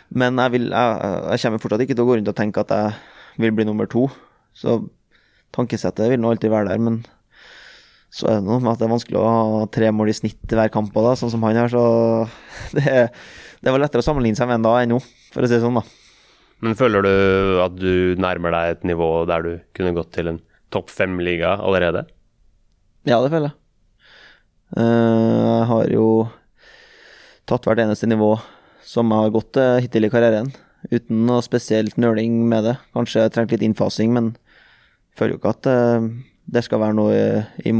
Men 0.09 0.39
jeg, 0.41 0.55
vil, 0.55 0.71
jeg, 0.73 1.09
jeg 1.29 1.41
kommer 1.43 1.61
fortsatt 1.61 1.83
ikke 1.85 1.95
til 1.95 2.03
å 2.03 2.09
gå 2.09 2.15
rundt 2.17 2.31
og 2.31 2.37
tenke 2.37 2.63
at 2.63 2.71
jeg 2.73 3.43
vil 3.45 3.53
bli 3.55 3.67
nummer 3.67 3.89
to. 3.89 4.07
Så 4.57 4.79
tankesettet 5.55 6.11
vil 6.11 6.21
nå 6.21 6.33
alltid 6.33 6.53
være 6.53 6.71
der, 6.71 6.83
men 6.83 7.01
så 8.09 8.25
er 8.25 8.39
det 8.39 8.47
noe 8.47 8.57
med 8.61 8.71
at 8.71 8.81
det 8.81 8.87
er 8.87 8.93
vanskelig 8.95 9.19
å 9.19 9.29
ha 9.29 9.63
tre 9.69 9.91
mål 9.93 10.09
i 10.09 10.17
snitt 10.17 10.55
hver 10.57 10.71
kamp 10.73 10.95
da, 10.95 11.13
sånn 11.17 11.31
som 11.33 11.43
han 11.45 11.59
her, 11.59 11.69
så 11.69 11.83
det, 12.77 13.09
det 13.61 13.73
var 13.73 13.81
lettere 13.81 14.01
å 14.03 14.07
sammenligne 14.07 14.39
seg 14.39 14.49
med 14.49 14.59
en 14.59 14.67
da 14.69 14.75
enn 14.81 14.95
nå, 14.95 15.01
for 15.33 15.45
å 15.45 15.49
si 15.49 15.57
det 15.57 15.63
sånn, 15.63 15.77
da. 15.77 15.85
Men 16.65 16.75
føler 16.75 17.05
du 17.05 17.13
at 17.63 17.75
du 17.79 18.19
nærmer 18.19 18.51
deg 18.51 18.73
et 18.73 18.87
nivå 18.89 19.09
der 19.29 19.45
du 19.45 19.51
kunne 19.77 19.95
gått 19.95 20.11
til 20.17 20.33
en 20.33 20.41
topp 20.73 20.91
fem-liga 20.91 21.53
allerede? 21.55 22.03
Ja, 23.07 23.21
det 23.23 23.31
føler 23.31 23.47
jeg. 23.51 23.55
Eh, 24.77 25.45
jeg 25.49 25.67
har 25.69 25.93
jo 25.93 26.07
tatt 27.49 27.65
hvert 27.65 27.81
eneste 27.85 28.09
nivå 28.09 28.33
som 28.85 29.09
jeg 29.09 29.23
har 29.23 29.31
gått 29.33 29.53
til 29.55 29.85
hittil 29.85 30.07
i 30.07 30.11
karrieren, 30.11 30.51
uten 30.91 31.23
noe 31.29 31.45
spesielt 31.45 31.97
nøling 32.01 32.41
med 32.49 32.67
det. 32.67 32.75
Kanskje 32.97 33.23
jeg 33.23 33.33
trengte 33.35 33.55
litt 33.55 33.65
innfasing, 33.69 34.13
men 34.15 34.33
føler 35.19 35.35
jo 35.35 35.41
ikke 35.41 35.53
at 35.53 35.69
eh, 35.69 36.09
det 36.49 36.65
skal 36.65 36.81
være 36.81 36.97
noe 36.97 37.13
i, 37.61 37.73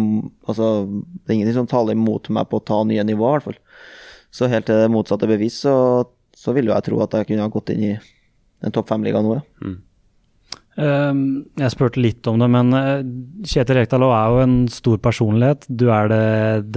Altså, 0.45 0.69
det 0.85 1.31
er 1.31 1.37
ingenting 1.37 1.57
som 1.61 1.69
taler 1.69 1.97
imot 1.97 2.29
meg 2.35 2.49
på 2.51 2.59
å 2.59 2.65
ta 2.65 2.83
nye 2.85 3.05
nivåer, 3.07 3.39
i 3.39 3.39
hvert 3.39 3.49
fall. 3.49 3.59
Så 4.29 4.49
helt 4.51 4.67
til 4.69 4.77
det 4.83 4.93
motsatte 4.93 5.29
bevis, 5.29 5.63
så, 5.65 5.75
så 6.37 6.53
vil 6.53 6.69
jo 6.69 6.75
jeg 6.75 6.85
tro 6.85 7.01
at 7.01 7.15
jeg 7.17 7.31
kunne 7.31 7.45
ha 7.47 7.53
gått 7.53 7.73
inn 7.73 7.85
i 7.87 7.93
en 7.97 8.75
topp 8.75 8.91
fem-liga 8.91 9.21
nå, 9.23 9.39
ja. 9.39 9.45
Mm. 9.65 9.77
Uh, 10.79 11.43
jeg 11.59 11.73
spurte 11.73 11.99
litt 11.99 12.27
om 12.29 12.39
det, 12.39 12.47
men 12.53 12.71
uh, 12.71 13.01
Kjetil 13.43 13.81
Rekdal 13.81 14.05
er 14.05 14.31
jo 14.31 14.43
en 14.45 14.57
stor 14.71 14.99
personlighet. 15.03 15.67
Du 15.67 15.89
er 15.91 16.11
det, 16.11 16.25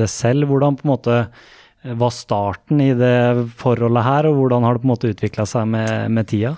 det, 0.00 0.08
selv. 0.10 0.48
Hvordan 0.50 0.78
på 0.78 0.86
en 0.86 0.90
måte 0.90 1.18
eh, 1.20 1.94
var 2.00 2.14
starten 2.14 2.82
i 2.82 2.90
det 2.98 3.46
forholdet 3.60 4.06
her, 4.08 4.30
og 4.30 4.40
hvordan 4.40 4.66
har 4.66 4.74
det 4.74 4.82
på 4.82 4.88
en 4.88 4.94
måte 4.94 5.12
utvikla 5.12 5.46
seg 5.46 5.70
med, 5.70 5.92
med, 6.16 6.30
tida? 6.32 6.56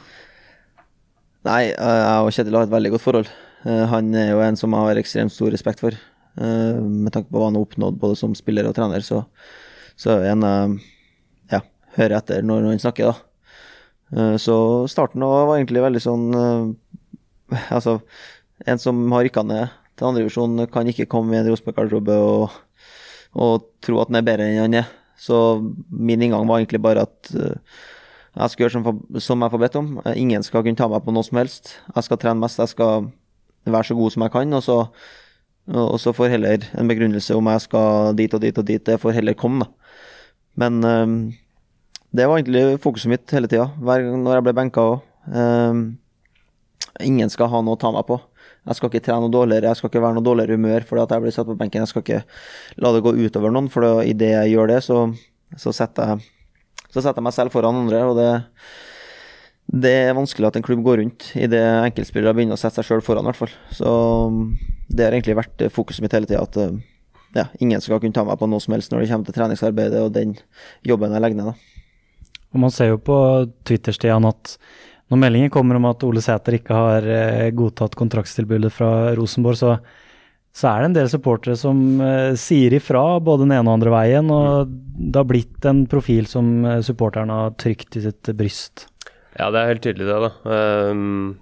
Nei, 1.44 1.66
jeg 1.74 2.24
og 2.24 2.32
Kjetil 2.32 2.56
har 2.56 2.64
et 2.64 2.72
veldig 2.72 2.94
godt 2.94 3.04
forhold. 3.04 3.34
Uh, 3.64 3.84
han 3.90 4.10
er 4.14 4.32
jo 4.32 4.42
en 4.44 4.58
som 4.60 4.74
jeg 4.76 4.88
har 4.88 5.00
ekstremt 5.00 5.34
stor 5.34 5.52
respekt 5.54 5.84
for. 5.84 5.96
med 6.34 7.12
tanke 7.14 7.30
på 7.30 7.38
hva 7.38 7.46
han 7.46 7.54
har 7.54 7.62
oppnådd 7.62 7.98
både 8.02 8.16
som 8.18 8.32
spiller 8.34 8.66
og 8.66 8.72
trener, 8.74 9.04
så, 9.06 9.20
så 9.94 10.16
er 10.16 10.32
en 10.32 10.42
ja, 11.46 11.60
hører 11.94 12.16
etter 12.16 12.42
når 12.42 12.66
han 12.72 12.82
snakker, 12.82 13.12
da. 13.12 13.34
Eh, 14.16 14.36
så 14.36 14.56
starten 14.88 15.24
var 15.24 15.56
egentlig 15.56 15.82
veldig 15.82 16.02
sånn 16.02 16.26
eh, 16.38 17.56
Altså, 17.76 17.98
en 18.66 18.80
som 18.80 19.00
har 19.14 19.24
rykka 19.26 19.44
ned 19.46 19.72
til 19.94 20.08
andredivisjon, 20.08 20.66
kan 20.72 20.88
ikke 20.90 21.08
komme 21.10 21.36
i 21.36 21.38
en 21.38 21.48
Rosenborg-garderobe 21.48 22.14
og, 22.18 22.54
og, 23.38 23.66
tro 23.84 24.00
at 24.02 24.10
han 24.10 24.18
er 24.18 24.26
bedre 24.26 24.46
enn 24.48 24.62
han 24.64 24.78
er. 24.80 24.88
Så 25.20 25.36
min 25.86 26.22
inngang 26.24 26.48
var 26.48 26.58
egentlig 26.58 26.82
bare 26.82 27.04
at 27.06 27.30
eh, 27.30 27.76
jeg 28.34 28.50
skal 28.50 28.64
gjøre 28.64 28.74
som, 28.74 29.02
som 29.22 29.44
jeg 29.44 29.52
får 29.52 29.62
bedt 29.62 29.78
om. 29.78 29.92
Ingen 30.18 30.42
skal 30.42 30.64
kunne 30.66 30.80
ta 30.80 30.88
meg 30.90 31.04
på 31.06 31.14
noe 31.14 31.26
som 31.26 31.38
helst. 31.38 31.76
Jeg 31.94 32.08
skal 32.08 32.18
trene 32.18 32.42
mest, 32.42 32.58
jeg 32.58 32.72
skal 32.72 33.06
være 33.72 33.90
så 33.90 33.96
god 33.98 34.14
som 34.14 34.26
jeg 34.26 34.34
kan. 34.34 34.58
Og 34.58 34.62
så, 34.66 34.80
og 35.72 35.96
så 36.00 36.12
får 36.16 36.34
heller 36.34 36.66
en 36.76 36.90
begrunnelse 36.90 37.36
om 37.38 37.48
jeg 37.52 37.64
skal 37.64 38.12
dit 38.18 38.34
og 38.34 38.42
dit 38.44 38.58
og 38.60 38.68
dit, 38.68 38.84
det 38.84 39.00
får 39.00 39.16
heller 39.20 39.38
komme, 39.38 39.64
da. 39.64 39.70
Men 40.54 40.84
det 42.14 42.28
var 42.30 42.38
egentlig 42.38 42.78
fokuset 42.78 43.10
mitt 43.10 43.32
hele 43.34 43.48
tida, 43.50 43.66
når 43.82 44.36
jeg 44.36 44.46
ble 44.46 44.54
benka 44.54 44.82
òg. 44.86 45.00
Um, 45.24 45.34
ehm, 45.40 45.80
ingen 47.02 47.32
skal 47.32 47.48
ha 47.50 47.62
noe 47.64 47.74
å 47.74 47.80
ta 47.80 47.90
meg 47.90 48.06
på. 48.06 48.20
Jeg 48.68 48.78
skal 48.78 48.90
ikke 48.90 49.02
trene 49.08 49.24
noe 49.24 49.34
dårligere, 49.34 49.72
jeg 49.72 49.80
skal 49.80 49.90
ikke 49.90 50.02
være 50.04 50.16
noe 50.16 50.24
dårligere 50.24 50.56
humør 50.56 50.86
fordi 50.88 51.02
at 51.02 51.10
jeg 51.12 51.24
blir 51.24 51.34
satt 51.34 51.48
på 51.50 51.56
benken. 51.58 51.82
Jeg 51.82 51.90
skal 51.90 52.04
ikke 52.04 52.20
la 52.84 52.92
det 52.94 53.02
gå 53.04 53.12
utover 53.18 53.52
noen, 53.52 53.66
for 53.72 54.04
idet 54.06 54.30
jeg 54.30 54.54
gjør 54.54 54.70
det, 54.70 54.78
så, 54.86 55.00
så, 55.58 55.74
setter 55.74 56.14
jeg, 56.14 56.30
så, 56.86 57.00
setter 57.00 57.18
jeg, 57.18 57.26
meg 57.26 57.36
selv 57.36 57.56
foran 57.56 57.82
andre. 57.82 58.04
og 58.06 58.16
det, 58.20 58.30
det 59.72 59.92
er 60.08 60.16
vanskelig 60.16 60.50
at 60.50 60.58
en 60.58 60.64
klubb 60.64 60.82
går 60.84 61.00
rundt 61.00 61.30
idet 61.34 61.62
enkeltspillere 61.62 62.36
begynner 62.36 62.58
å 62.58 62.60
sette 62.60 62.82
seg 62.82 62.90
sjøl 62.90 63.04
foran, 63.04 63.24
i 63.24 63.30
hvert 63.30 63.40
fall. 63.40 63.54
Så 63.72 63.88
det 64.92 65.06
har 65.06 65.16
egentlig 65.16 65.38
vært 65.38 65.64
fokuset 65.72 66.04
mitt 66.04 66.14
hele 66.14 66.28
tida, 66.28 66.44
at 66.44 66.58
ja, 67.34 67.48
ingen 67.64 67.82
skal 67.82 67.98
kunne 68.02 68.14
ta 68.14 68.26
meg 68.26 68.38
på 68.38 68.48
noe 68.50 68.62
som 68.62 68.76
helst 68.76 68.92
når 68.92 69.02
det 69.02 69.10
kommer 69.10 69.30
til 69.30 69.38
treningsarbeidet 69.38 70.04
og 70.04 70.12
den 70.14 70.36
jobben 70.86 71.16
jeg 71.16 71.24
legger 71.24 71.40
ned. 71.40 71.50
da. 71.50 72.30
Og 72.54 72.62
Man 72.62 72.74
ser 72.74 72.92
jo 72.92 73.00
på 73.02 73.18
Twitter-Stian 73.66 74.28
at 74.28 74.56
når 75.10 75.20
meldingen 75.20 75.52
kommer 75.52 75.80
om 75.80 75.88
at 75.90 76.04
Ole 76.06 76.22
Sæter 76.24 76.60
ikke 76.60 76.76
har 76.76 77.08
eh, 77.10 77.50
godtatt 77.56 77.96
kontraktstilbudet 77.98 78.72
fra 78.72 78.90
Rosenborg, 79.18 79.58
så 79.60 79.76
så 80.54 80.68
er 80.70 80.84
det 80.84 80.86
en 80.86 80.94
del 80.94 81.08
supportere 81.10 81.56
som 81.58 81.78
sier 82.38 82.76
ifra 82.76 83.00
både 83.18 83.42
den 83.42 83.56
ene 83.56 83.66
og 83.66 83.74
andre 83.74 83.90
veien, 83.90 84.28
og 84.30 84.68
det 84.70 85.18
har 85.18 85.26
blitt 85.26 85.66
en 85.66 85.80
profil 85.90 86.28
som 86.30 86.46
supporterne 86.86 87.38
har 87.40 87.56
trykt 87.58 87.98
i 87.98 88.04
sitt 88.04 88.30
bryst. 88.38 88.84
Ja, 89.34 89.48
det 89.50 89.60
er 89.60 89.72
helt 89.72 89.82
tydelig 89.84 90.06
det, 90.06 90.18
da. 90.22 90.30
Um, 90.90 91.40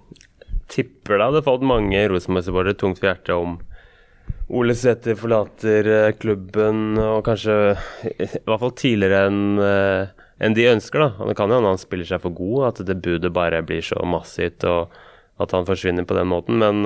tipper 0.71 1.19
det 1.19 1.27
hadde 1.29 1.45
fått 1.45 1.65
mange 1.67 2.01
Rosenborg-supportere 2.09 2.79
tungt 2.79 2.99
for 3.01 3.11
hjertet 3.11 3.35
om 3.35 3.59
Ole 4.53 4.73
Sæther 4.77 5.17
forlater 5.19 5.89
uh, 5.89 6.09
klubben, 6.17 6.97
og 6.97 7.21
kanskje 7.27 7.57
i 8.09 8.27
hvert 8.31 8.61
fall 8.63 8.75
tidligere 8.79 9.27
enn 9.29 9.43
enn 10.43 10.55
de 10.57 10.65
ønsker. 10.67 10.99
da. 10.99 11.27
Det 11.29 11.37
kan 11.37 11.51
jo 11.51 11.59
hende 11.59 11.71
han 11.71 11.79
spiller 11.79 12.09
seg 12.09 12.23
for 12.23 12.35
god, 12.35 12.65
at 12.71 12.81
det 12.87 12.99
budet 13.05 13.31
bare 13.35 13.61
blir 13.63 13.85
så 13.85 14.01
massivt 14.03 14.65
og 14.67 14.91
at 15.41 15.53
han 15.55 15.67
forsvinner 15.67 16.05
på 16.07 16.17
den 16.17 16.27
måten. 16.29 16.59
Men 16.59 16.83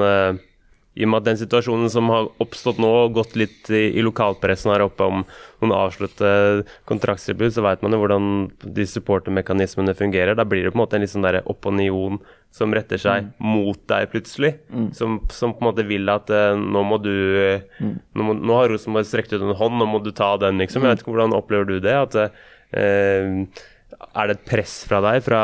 i 0.98 1.06
og 1.06 1.12
med 1.12 1.22
at 1.22 1.28
den 1.30 1.40
situasjonen 1.40 1.92
som 1.94 2.10
har 2.10 2.30
oppstått 2.44 2.80
nå, 2.82 2.90
og 3.06 3.16
gått 3.20 3.38
litt 3.40 3.70
i, 3.70 3.84
i 3.98 4.04
lokalpressen 4.06 4.74
her 4.74 4.86
oppe 4.88 5.06
om 5.06 5.22
noen 5.62 5.74
avslutte 5.76 6.32
kontraktstilbud, 6.90 7.54
så 7.54 7.64
vet 7.66 7.86
man 7.86 7.94
jo 7.94 8.02
hvordan 8.02 8.32
de 8.64 8.88
supportermekanismene 8.90 9.96
fungerer. 9.98 10.38
Da 10.38 10.46
blir 10.48 10.66
det 10.66 10.74
på 10.74 10.80
en 10.80 10.84
måte 10.84 10.98
en 10.98 11.06
litt 11.06 11.14
sånn 11.14 11.30
opinion 11.46 12.20
som 12.58 12.74
retter 12.74 13.02
seg 13.02 13.28
mm. 13.28 13.32
mot 13.46 13.80
deg 13.92 14.10
plutselig. 14.12 14.56
Mm. 14.74 14.90
Som, 14.98 15.22
som, 15.34 15.54
på 15.54 15.62
en 15.62 15.70
måte 15.70 15.88
vil 15.88 16.10
at 16.10 16.32
uh, 16.34 16.58
nå 16.58 16.84
må 16.88 17.00
du 17.04 17.14
mm. 17.14 17.96
nå, 18.18 18.22
må, 18.24 18.38
nå, 18.38 18.54
har 18.58 18.72
Rosenborg 18.74 19.10
strekt 19.10 19.36
ut 19.36 19.42
en 19.42 19.58
hånd, 19.58 19.78
nå 19.78 19.90
må 19.90 20.02
du 20.04 20.14
ta 20.16 20.34
den, 20.42 20.62
liksom. 20.64 20.86
Jeg 20.86 20.96
vet 20.96 21.06
ikke 21.06 21.14
hvordan 21.14 21.38
opplever 21.38 21.70
du 21.70 21.80
det? 21.84 21.98
at 22.08 22.22
uh, 22.24 23.74
er 23.98 24.30
det 24.30 24.38
et 24.38 24.48
press 24.48 24.80
fra 24.88 25.00
deg, 25.04 25.22
fra, 25.26 25.42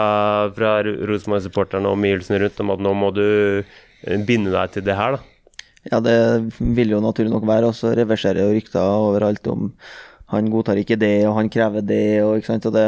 fra 0.55 0.73
Rosenborg-supporterne 0.83 1.89
og 1.89 1.97
omgivelsene 1.97 2.41
rundt, 2.43 2.61
om 2.63 2.73
at 2.73 2.83
nå 2.83 2.93
må 2.97 3.11
du 3.15 3.23
eh, 3.23 4.25
binde 4.27 4.53
deg 4.53 4.75
til 4.75 4.85
det 4.85 4.97
her, 4.97 5.17
da? 5.17 5.32
Ja, 5.91 5.99
det 5.99 6.15
vil 6.59 6.93
jo 6.95 7.01
naturlig 7.03 7.33
nok 7.33 7.45
være. 7.47 7.69
Og 7.71 7.77
så 7.77 7.93
reverserer 7.97 8.43
jo 8.43 8.55
rykter 8.55 8.81
overalt 8.83 9.47
om 9.51 9.71
han 10.33 10.49
godtar 10.49 10.79
ikke 10.81 10.97
det, 10.97 11.27
og 11.27 11.37
han 11.37 11.51
krever 11.53 11.85
det, 11.85 12.23
og 12.25 12.39
ikke 12.39 12.53
sant. 12.53 12.67
Og 12.69 12.75
det, 12.75 12.87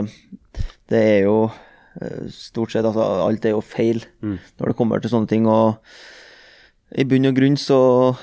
det 0.91 1.01
er 1.01 1.21
jo 1.27 1.37
eh, 1.45 2.25
stort 2.33 2.73
sett 2.73 2.87
altså 2.87 3.05
Alt 3.27 3.45
er 3.45 3.53
jo 3.53 3.63
feil 3.65 4.01
mm. 4.23 4.37
når 4.59 4.71
det 4.71 4.77
kommer 4.79 5.03
til 5.03 5.13
sånne 5.13 5.29
ting. 5.29 5.49
og 5.49 5.81
i 6.95 7.03
bunn 7.03 7.27
og 7.27 7.35
grunn 7.35 7.57
så 7.59 7.77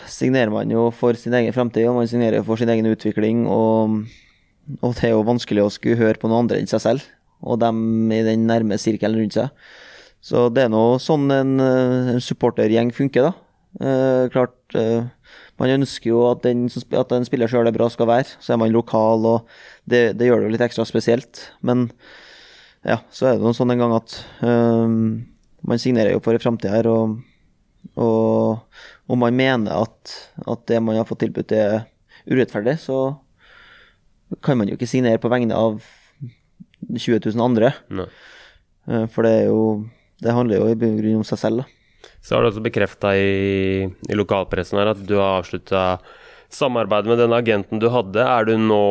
signerer 0.09 0.52
man 0.52 0.71
jo 0.71 0.87
for 0.95 1.19
sin 1.19 1.35
egen 1.37 1.52
fremtid, 1.52 1.85
og 1.91 1.99
man 1.99 2.09
signerer 2.09 2.45
for 2.47 2.61
sin 2.61 2.71
egen 2.73 2.88
utvikling. 2.88 3.45
Og, 3.50 3.99
og 4.81 4.95
det 4.97 5.11
er 5.11 5.17
jo 5.17 5.26
vanskelig 5.29 5.64
å 5.67 5.73
skulle 5.75 6.00
høre 6.00 6.21
på 6.21 6.31
noen 6.31 6.47
andre 6.47 6.61
enn 6.62 6.71
seg 6.71 6.85
selv, 6.85 7.09
og 7.43 7.61
dem 7.61 8.11
i 8.14 8.23
den 8.25 8.47
nærme 8.49 8.79
sirkelen 8.81 9.19
rundt 9.19 9.37
seg. 9.37 9.50
Så 10.23 10.47
det 10.55 10.64
er 10.64 10.71
nå 10.73 10.85
sånn 11.02 11.26
en, 11.35 11.57
en 11.61 12.23
supportergjeng 12.23 12.95
funker, 12.95 13.29
da. 13.29 13.35
Eh, 13.83 14.31
klart, 14.33 14.55
Man 14.75 15.75
ønsker 15.76 16.11
jo 16.11 16.23
at 16.31 16.43
den, 16.47 16.64
at 16.69 17.12
den 17.12 17.26
spiller 17.29 17.50
sjøl 17.50 17.69
er 17.69 17.75
bra, 17.75 17.88
skal 17.93 18.09
være. 18.11 18.37
Så 18.43 18.55
er 18.55 18.61
man 18.61 18.73
lokal, 18.75 19.26
og 19.29 19.50
det, 19.85 20.19
det, 20.19 20.29
gjør 20.29 20.43
det 20.43 20.49
jo 20.49 20.55
litt 20.55 20.64
ekstra 20.67 20.87
spesielt. 20.88 21.45
Men 21.61 21.88
ja, 22.87 23.00
så 23.14 23.29
er 23.29 23.37
det 23.37 23.45
noe 23.45 23.57
sånn 23.57 23.75
en 23.75 23.83
gang 23.85 23.95
at 23.95 24.17
um, 24.43 24.97
man 25.69 25.83
signerer 25.83 26.17
jo 26.17 26.23
for 26.25 26.35
en 26.35 26.43
framtid 26.43 26.73
her, 26.73 26.88
og, 26.91 27.21
og, 27.95 28.62
og, 29.07 29.17
man 29.21 29.37
mener 29.38 29.85
at, 29.85 30.17
at, 30.43 30.64
det 30.71 30.81
man 30.83 30.99
har 30.99 31.07
fått 31.09 31.23
tilbudt, 31.26 31.55
er 31.55 31.85
urettferdig, 32.26 32.79
så 32.83 32.99
kan 34.43 34.59
man 34.59 34.71
jo 34.71 34.79
ikke 34.79 34.91
signere 34.91 35.21
på 35.23 35.31
vegne 35.31 35.55
av 35.55 35.83
20 36.91 37.21
000 37.29 37.45
andre. 37.45 37.75
For 39.12 39.23
det 39.23 39.33
er 39.45 39.45
jo 39.52 39.85
Det 40.23 40.33
handler 40.35 40.59
jo 40.59 40.67
i 40.71 40.75
bunn 40.79 40.97
og 40.97 41.00
grunn 41.02 41.21
om 41.21 41.26
seg 41.26 41.38
selv, 41.38 41.62
da. 41.62 41.82
Så 42.23 42.37
har 42.37 42.42
du 42.42 42.52
også 42.52 42.64
bekrefta 42.64 43.14
i, 43.18 43.87
i, 43.87 44.18
lokalpressen 44.18 44.78
her 44.80 44.92
at 44.92 45.02
du 45.06 45.16
har 45.18 45.40
avslutta 45.40 45.99
samarbeidet 46.52 47.11
med 47.11 47.21
den 47.23 47.35
agenten 47.35 47.80
du 47.82 47.88
hadde. 47.90 48.23
Er 48.23 48.47
du 48.47 48.54
nå, 48.61 48.82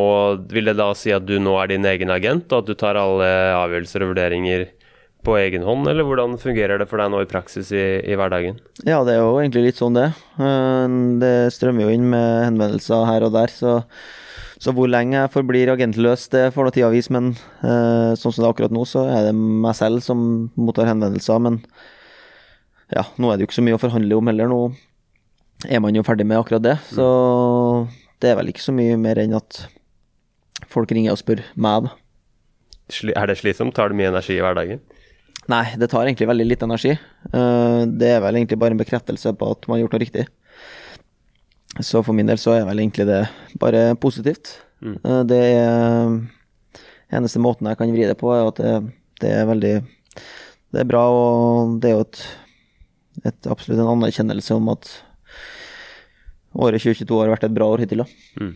vil 0.52 0.72
det 0.72 0.80
da 0.80 0.92
si 0.98 1.14
at 1.16 1.28
du 1.28 1.38
nå 1.40 1.56
er 1.62 1.72
din 1.72 1.88
egen 1.88 2.12
agent, 2.14 2.50
og 2.52 2.64
at 2.64 2.72
du 2.72 2.78
tar 2.78 3.00
alle 3.00 3.30
avgjørelser 3.56 4.04
og 4.04 4.14
vurderinger 4.14 4.70
på 5.22 5.36
egen 5.38 5.66
hånd, 5.66 5.86
eller 5.90 6.06
hvordan 6.06 6.40
fungerer 6.42 6.82
det 6.82 6.88
for 6.90 7.02
deg 7.02 7.12
nå 7.14 7.22
i 7.22 7.30
praksis 7.30 7.70
i, 7.76 7.84
i 8.10 8.18
hverdagen? 8.18 8.58
Ja, 8.82 9.04
det 9.06 9.16
er 9.16 9.22
jo 9.22 9.38
egentlig 9.38 9.68
litt 9.68 9.80
sånn 9.80 9.98
det. 9.98 10.10
Eh, 10.42 10.98
det 11.22 11.36
strømmer 11.54 11.86
jo 11.86 11.94
inn 11.94 12.10
med 12.10 12.48
henvendelser 12.48 13.06
her 13.06 13.28
og 13.28 13.36
der, 13.38 13.54
så, 13.54 13.78
så 14.62 14.74
hvor 14.76 14.90
lenge 14.90 15.20
jeg 15.20 15.34
forblir 15.36 15.74
agentløs, 15.76 16.26
det 16.34 16.48
får 16.56 16.68
nå 16.68 16.74
tida 16.74 16.90
vise. 16.94 17.14
Men 17.14 17.36
eh, 17.62 18.18
sånn 18.18 18.34
som 18.34 18.42
det 18.42 18.48
er 18.48 18.54
akkurat 18.56 18.76
nå, 18.76 18.86
så 18.90 19.06
er 19.14 19.30
det 19.30 19.36
meg 19.38 19.78
selv 19.78 20.02
som 20.06 20.26
mottar 20.58 20.90
henvendelser. 20.90 21.42
men 21.46 21.62
ja, 22.92 23.06
nå 23.18 23.32
er 23.32 23.38
det 23.38 23.46
jo 23.46 23.50
ikke 23.50 23.60
så 23.60 23.66
mye 23.66 23.78
å 23.78 23.82
forhandle 23.82 24.18
om 24.18 24.32
heller. 24.32 24.52
Nå 24.52 24.62
er 25.70 25.82
man 25.84 25.96
jo 25.96 26.04
ferdig 26.06 26.28
med 26.28 26.42
akkurat 26.42 26.64
det. 26.66 26.78
Så 26.92 27.06
det 28.22 28.32
er 28.32 28.40
vel 28.40 28.52
ikke 28.52 28.64
så 28.64 28.76
mye 28.76 28.98
mer 29.02 29.22
enn 29.22 29.36
at 29.38 29.64
folk 30.72 30.92
ringer 30.94 31.16
og 31.16 31.22
spør 31.22 31.44
meg, 31.56 31.88
da. 31.88 31.98
Er 33.16 33.30
det 33.30 33.38
slitsomt? 33.40 33.74
Tar 33.78 33.92
det 33.92 33.98
mye 34.00 34.12
energi 34.12 34.36
i 34.36 34.44
hverdagen? 34.44 34.82
Nei, 35.50 35.64
det 35.80 35.90
tar 35.92 36.06
egentlig 36.06 36.28
veldig 36.30 36.46
litt 36.46 36.66
energi. 36.66 36.92
Eh, 36.94 37.80
det 37.88 38.12
er 38.18 38.22
vel 38.24 38.38
egentlig 38.38 38.60
bare 38.62 38.76
en 38.76 38.82
bekreftelse 38.82 39.34
på 39.38 39.52
at 39.56 39.66
man 39.68 39.78
har 39.78 39.86
gjort 39.86 39.96
noe 39.96 40.04
riktig. 40.04 40.26
Så 41.80 42.02
for 42.04 42.16
min 42.18 42.28
del 42.28 42.40
så 42.42 42.58
er 42.58 42.68
vel 42.68 42.84
egentlig 42.84 43.08
det 43.08 43.24
bare 43.60 43.96
positivt. 44.00 44.58
Mm. 44.84 44.98
Eh, 45.00 45.24
det 45.32 45.40
er 45.48 46.20
eneste 47.18 47.42
måten 47.44 47.68
jeg 47.70 47.80
kan 47.80 47.96
vri 47.96 48.06
det 48.08 48.20
på, 48.20 48.30
er 48.36 48.52
at 48.52 48.62
det, 48.62 48.76
det 49.24 49.34
er 49.40 49.50
veldig 49.50 49.74
Det 50.72 50.80
er 50.80 50.88
bra, 50.88 51.02
og 51.12 51.80
det 51.84 51.90
er 51.90 51.98
jo 51.98 52.06
et 52.06 52.22
et, 53.28 53.48
absolutt 53.48 53.80
en 53.80 53.94
anerkjennelse 53.96 54.58
om 54.58 54.72
at 54.74 54.90
året 56.52 56.84
2022 56.84 57.22
har 57.22 57.32
vært 57.32 57.48
et 57.48 57.56
bra 57.56 57.70
år 57.72 57.86
hittil. 57.86 58.04
da. 58.04 58.08
Mm. 58.42 58.54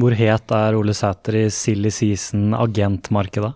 Hvor 0.00 0.16
het 0.18 0.54
er 0.56 0.76
Ole 0.78 0.94
Sæter 0.96 1.38
i 1.38 1.44
silly 1.54 1.92
season 1.94 2.54
agentmarkedet? 2.58 3.52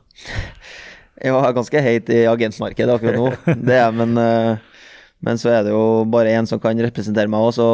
jeg 1.25 1.35
er 1.35 1.57
ganske 1.57 1.83
heit 1.83 2.11
i 2.15 2.25
agentmarkedet 2.31 2.95
akkurat 2.95 3.19
nå, 3.19 3.31
det 3.69 3.79
er 3.81 3.95
men, 3.95 4.15
eh, 4.23 4.85
men 5.27 5.41
så 5.41 5.51
er 5.51 5.67
det 5.67 5.75
jo 5.75 6.05
bare 6.11 6.37
én 6.39 6.47
som 6.47 6.61
kan 6.63 6.79
representere 6.79 7.31
meg 7.31 7.43
òg, 7.43 7.57
så 7.57 7.69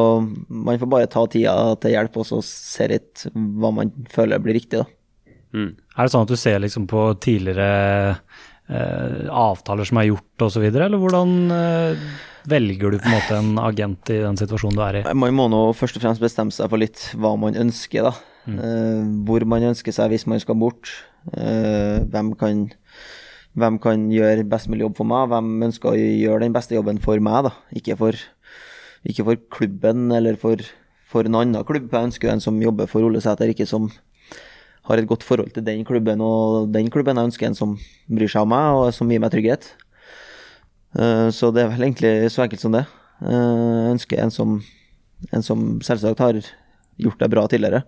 man 0.49 0.81
får 0.81 0.93
bare 0.95 1.11
ta 1.13 1.27
tida 1.29 1.75
til 1.83 1.93
hjelp 1.97 2.17
og 2.23 2.29
så 2.31 2.41
se 2.47 2.89
litt 2.95 3.27
hva 3.35 3.73
man 3.75 3.93
føler 4.13 4.41
blir 4.41 4.57
riktig, 4.57 4.81
da. 4.81 4.89
Mm. 5.55 5.75
Er 5.95 6.07
det 6.07 6.11
sånn 6.11 6.25
at 6.25 6.33
du 6.33 6.39
ser 6.41 6.57
liksom 6.65 6.89
på 6.91 7.03
tidligere 7.23 8.17
avtaler 8.65 9.85
som 9.85 9.99
er 10.01 10.09
gjort 10.09 10.45
osv., 10.47 10.63
eller 10.71 10.97
hvordan 10.97 11.35
eh, 11.53 12.05
velger 12.49 12.95
du 12.95 12.99
på 12.99 13.09
en 13.09 13.17
måte 13.17 13.39
en 13.39 13.59
agent 13.63 14.13
i 14.13 14.21
den 14.23 14.39
situasjonen 14.41 14.79
du 14.79 14.85
er 14.85 15.01
i? 15.01 15.03
Man 15.17 15.37
må 15.37 15.49
nå 15.53 15.65
først 15.77 15.99
og 15.99 16.05
fremst 16.05 16.23
bestemme 16.23 16.55
seg 16.55 16.71
for 16.73 16.81
litt 16.81 17.11
hva 17.17 17.35
man 17.41 17.59
ønsker, 17.61 18.09
da. 18.09 18.15
Mm. 18.45 18.61
Eh, 18.61 19.03
hvor 19.29 19.45
man 19.49 19.71
ønsker 19.71 19.95
seg 19.97 20.13
hvis 20.13 20.27
man 20.31 20.43
skal 20.43 20.59
bort. 20.61 20.93
Eh, 21.33 22.05
hvem, 22.13 22.35
kan, 22.41 22.67
hvem 23.57 23.81
kan 23.83 24.09
gjøre 24.13 24.47
best 24.49 24.69
mulig 24.73 24.87
jobb 24.87 24.99
for 25.01 25.09
meg? 25.09 25.29
Hvem 25.33 25.69
ønsker 25.71 25.93
å 25.93 25.99
gjøre 25.99 26.45
den 26.45 26.57
beste 26.57 26.77
jobben 26.77 27.01
for 27.05 27.21
meg, 27.25 27.49
da. 27.49 27.55
Ikke 27.77 27.97
for, 28.01 28.19
ikke 29.09 29.29
for 29.31 29.45
klubben 29.59 30.11
eller 30.15 30.41
for, 30.41 30.65
for, 31.09 31.29
en 31.29 31.41
annen 31.41 31.69
klubb. 31.69 31.89
Jeg 31.93 32.11
ønsker 32.11 32.33
en 32.33 32.45
som 32.45 32.61
jobber 32.63 32.91
for 32.91 33.07
Ole 33.07 33.25
Sæter, 33.25 33.53
ikke 33.55 33.69
som 33.69 33.89
har 34.85 35.01
et 35.01 35.09
godt 35.09 35.25
forhold 35.25 35.55
til 35.55 35.65
den 35.65 35.85
klubben 35.89 36.21
og 36.21 36.69
den 36.73 36.91
klubben. 36.93 37.17
Jeg 37.17 37.31
ønsker 37.31 37.49
en 37.49 37.57
som 37.57 37.79
bryr 38.11 38.31
seg 38.31 38.45
om 38.45 38.53
meg 38.53 38.81
og 38.81 38.93
som 38.97 39.11
gir 39.11 39.23
meg 39.23 39.33
trygghet. 39.33 39.71
Eh, 40.99 41.29
så 41.35 41.51
det 41.55 41.65
er 41.65 41.73
vel 41.73 41.89
egentlig 41.89 42.13
så 42.33 42.45
enkelt 42.45 42.63
som 42.63 42.77
det. 42.77 42.85
Eh, 43.25 43.33
jeg 43.33 43.95
ønsker 43.95 44.21
en 44.21 44.35
som, 44.35 44.59
en 45.33 45.47
som 45.47 45.67
selvsagt 45.85 46.21
har 46.23 46.41
gjort 47.01 47.23
det 47.23 47.31
bra 47.33 47.47
tidligere. 47.49 47.85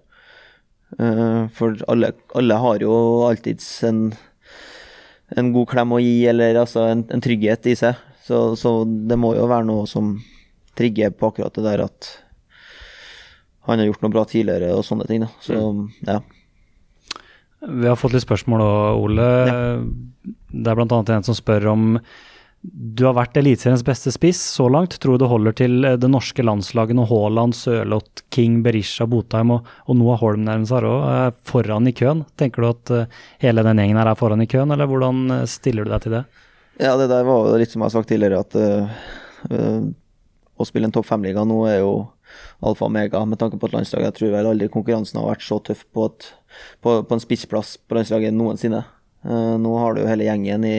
Eh, 0.98 1.42
for 1.52 1.76
alle, 1.90 2.12
alle 2.38 2.60
har 2.62 2.82
jo 2.82 2.94
alltids 3.26 3.66
en, 3.84 4.06
en, 5.36 5.52
god 5.52 5.68
klem 5.72 5.92
å 5.92 6.00
gi, 6.02 6.26
eller 6.30 6.62
altså 6.62 6.86
en, 6.90 7.04
en 7.12 7.24
trygghet 7.24 7.68
i 7.72 7.76
seg. 7.78 7.98
Så, 8.26 8.54
så, 8.58 8.80
det 8.84 9.18
må 9.20 9.34
jo 9.36 9.50
være 9.50 9.68
noe 9.68 9.84
som 9.90 10.16
trigger 10.76 11.12
på 11.14 11.30
akkurat 11.30 11.54
det 11.56 11.66
der 11.66 11.84
at 11.86 12.08
han 13.66 13.80
har 13.80 13.88
gjort 13.88 14.02
noe 14.04 14.14
bra 14.14 14.24
tidligere 14.28 14.72
og 14.74 14.84
sånne 14.86 15.06
ting. 15.10 15.22
Da. 15.26 15.30
Så 15.42 15.58
mm. 15.58 15.84
ja. 16.06 16.20
Vi 17.66 17.88
har 17.88 17.98
fått 17.98 18.14
litt 18.14 18.24
spørsmål 18.26 18.62
òg, 18.62 19.02
Ole. 19.08 19.26
Ja. 19.26 19.60
Det 20.56 20.72
er 20.72 20.78
bl.a. 20.78 21.02
en 21.16 21.26
som 21.26 21.36
spør 21.36 21.70
om 21.74 21.86
du 22.66 23.04
har 23.06 23.14
vært 23.14 23.36
Eliteseriens 23.38 23.84
beste 23.86 24.10
spiss 24.14 24.40
så 24.56 24.66
langt. 24.72 24.96
Tror 25.02 25.16
du 25.16 25.24
det 25.24 25.30
holder 25.30 25.54
til 25.60 25.84
eh, 25.86 25.98
det 26.00 26.08
norske 26.10 26.42
landslaget 26.42 26.98
når 26.98 27.10
Haaland, 27.10 27.54
Sørloth, 27.54 28.24
King, 28.34 28.58
Berisha, 28.64 29.06
Botheim 29.10 29.52
og, 29.54 29.68
og 29.86 29.98
Noah 30.00 30.18
Holm 30.22 30.46
nærmest 30.46 30.74
er 30.74 30.88
òg 30.88 31.36
foran 31.46 31.86
i 31.86 31.94
køen? 31.96 32.24
Tenker 32.40 32.64
du 32.64 32.70
at 32.70 32.94
uh, 32.94 33.20
hele 33.44 33.64
den 33.66 33.82
gjengen 33.82 34.00
her 34.00 34.10
er 34.10 34.18
foran 34.18 34.42
i 34.42 34.48
køen, 34.50 34.72
eller 34.74 34.90
hvordan 34.90 35.22
eh, 35.36 35.44
stiller 35.50 35.86
du 35.86 35.92
deg 35.94 36.02
til 36.06 36.18
det? 36.18 36.24
Ja, 36.82 36.96
det 36.98 37.08
der 37.12 37.28
var 37.28 37.54
litt 37.60 37.72
som 37.72 37.84
jeg 37.84 37.88
har 37.88 37.94
sagt 37.94 38.10
tidligere, 38.10 38.42
at 38.42 38.58
uh, 38.58 39.86
å 40.56 40.66
spille 40.66 40.88
en 40.88 40.96
topp 40.96 41.08
fem-liga 41.08 41.44
nå 41.46 41.62
er 41.70 41.80
jo 41.84 41.94
alfa 42.66 42.88
og 42.88 42.92
mega 42.92 43.22
med 43.28 43.38
tanke 43.40 43.60
på 43.60 43.68
et 43.68 43.76
landslag. 43.76 44.08
Jeg 44.08 44.16
tror 44.18 44.34
vel 44.34 44.50
aldri 44.50 44.68
konkurransen 44.72 45.20
har 45.20 45.30
vært 45.30 45.46
så 45.46 45.60
tøff 45.64 45.86
på, 45.94 46.08
et, 46.10 46.32
på, 46.82 47.00
på 47.06 47.16
en 47.16 47.22
spissplass 47.22 47.76
på 47.78 47.98
landslaget 47.98 48.34
noensinne. 48.34 48.84
nå 49.26 49.78
har 49.80 49.94
du 49.94 50.02
jo 50.02 50.10
hele 50.10 50.28
gjengen 50.28 50.64
i 50.64 50.76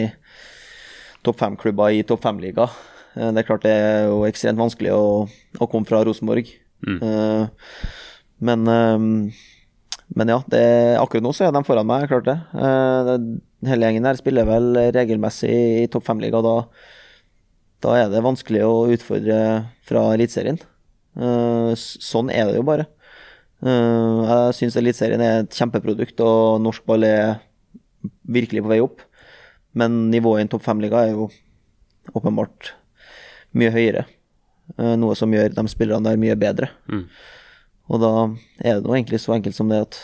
topp 1.25 1.41
fem-klubber 1.41 1.96
i 1.96 2.05
topp 2.07 2.24
fem-liga. 2.24 2.69
Eh, 3.17 3.31
det 3.34 3.43
er 3.43 3.50
klart 3.50 3.65
det 3.65 3.74
er 3.74 4.07
jo 4.12 4.24
ekstremt 4.27 4.62
vanskelig 4.62 4.93
å, 4.96 5.27
å 5.60 5.69
komme 5.72 5.89
fra 5.89 6.03
Rosenborg 6.07 6.55
Mm. 6.86 7.00
Eh, 7.01 7.48
men, 8.38 8.67
eh, 8.69 9.00
men 10.13 10.29
ja, 10.29 10.36
det, 10.46 10.60
akkurat 11.01 11.24
nå 11.25 11.31
så 11.34 11.48
er 11.48 11.55
de 11.55 11.63
foran 11.65 11.88
meg, 11.89 12.07
klart 12.12 12.27
det. 12.27 12.36
Eh, 12.53 13.10
hele 13.65 13.88
gjengen 13.88 14.05
her 14.05 14.19
spiller 14.19 14.46
vel 14.46 14.77
regelmessig 14.93 15.50
i 15.50 15.88
topp 15.89 16.05
fem-liga. 16.05 16.43
Da, 16.46 16.53
da 17.81 17.96
er 17.98 18.12
det 18.13 18.22
vanskelig 18.22 18.62
å 18.67 18.75
utfordre 18.93 19.39
fra 19.89 20.05
Eliteserien. 20.13 20.62
Eh, 21.17 21.72
sånn 21.81 22.29
er 22.29 22.51
det 22.51 22.60
jo 22.60 22.67
bare. 22.67 22.86
Eh, 23.65 24.19
jeg 24.29 24.57
syns 24.59 24.77
Eliteserien 24.77 25.23
er 25.23 25.39
et 25.41 25.57
kjempeprodukt, 25.57 26.21
og 26.21 26.61
norsk 26.61 26.85
ball 26.85 27.05
er 27.07 27.39
virkelig 28.29 28.63
på 28.65 28.71
vei 28.73 28.81
opp. 28.83 29.01
Men 29.77 30.07
nivået 30.11 30.41
i 30.41 30.45
en 30.45 30.51
topp 30.53 30.65
fem-liga 30.65 31.05
er 31.05 31.15
jo 31.15 31.29
åpenbart 32.15 32.73
mye 33.57 33.73
høyere. 33.73 34.05
Eh, 34.77 34.93
Noe 34.99 35.17
som 35.17 35.33
gjør 35.33 35.55
de 35.55 35.65
spillerne 35.71 36.05
der 36.05 36.21
mye 36.21 36.37
bedre. 36.37 36.69
Mm. 36.91 37.07
Og 37.87 38.03
da 38.03 38.13
er 38.61 38.77
det 38.77 38.85
nå 38.85 38.95
egentlig 38.95 39.21
så 39.23 39.37
enkelt 39.37 39.57
som 39.57 39.71
det 39.71 39.85
at 39.87 40.01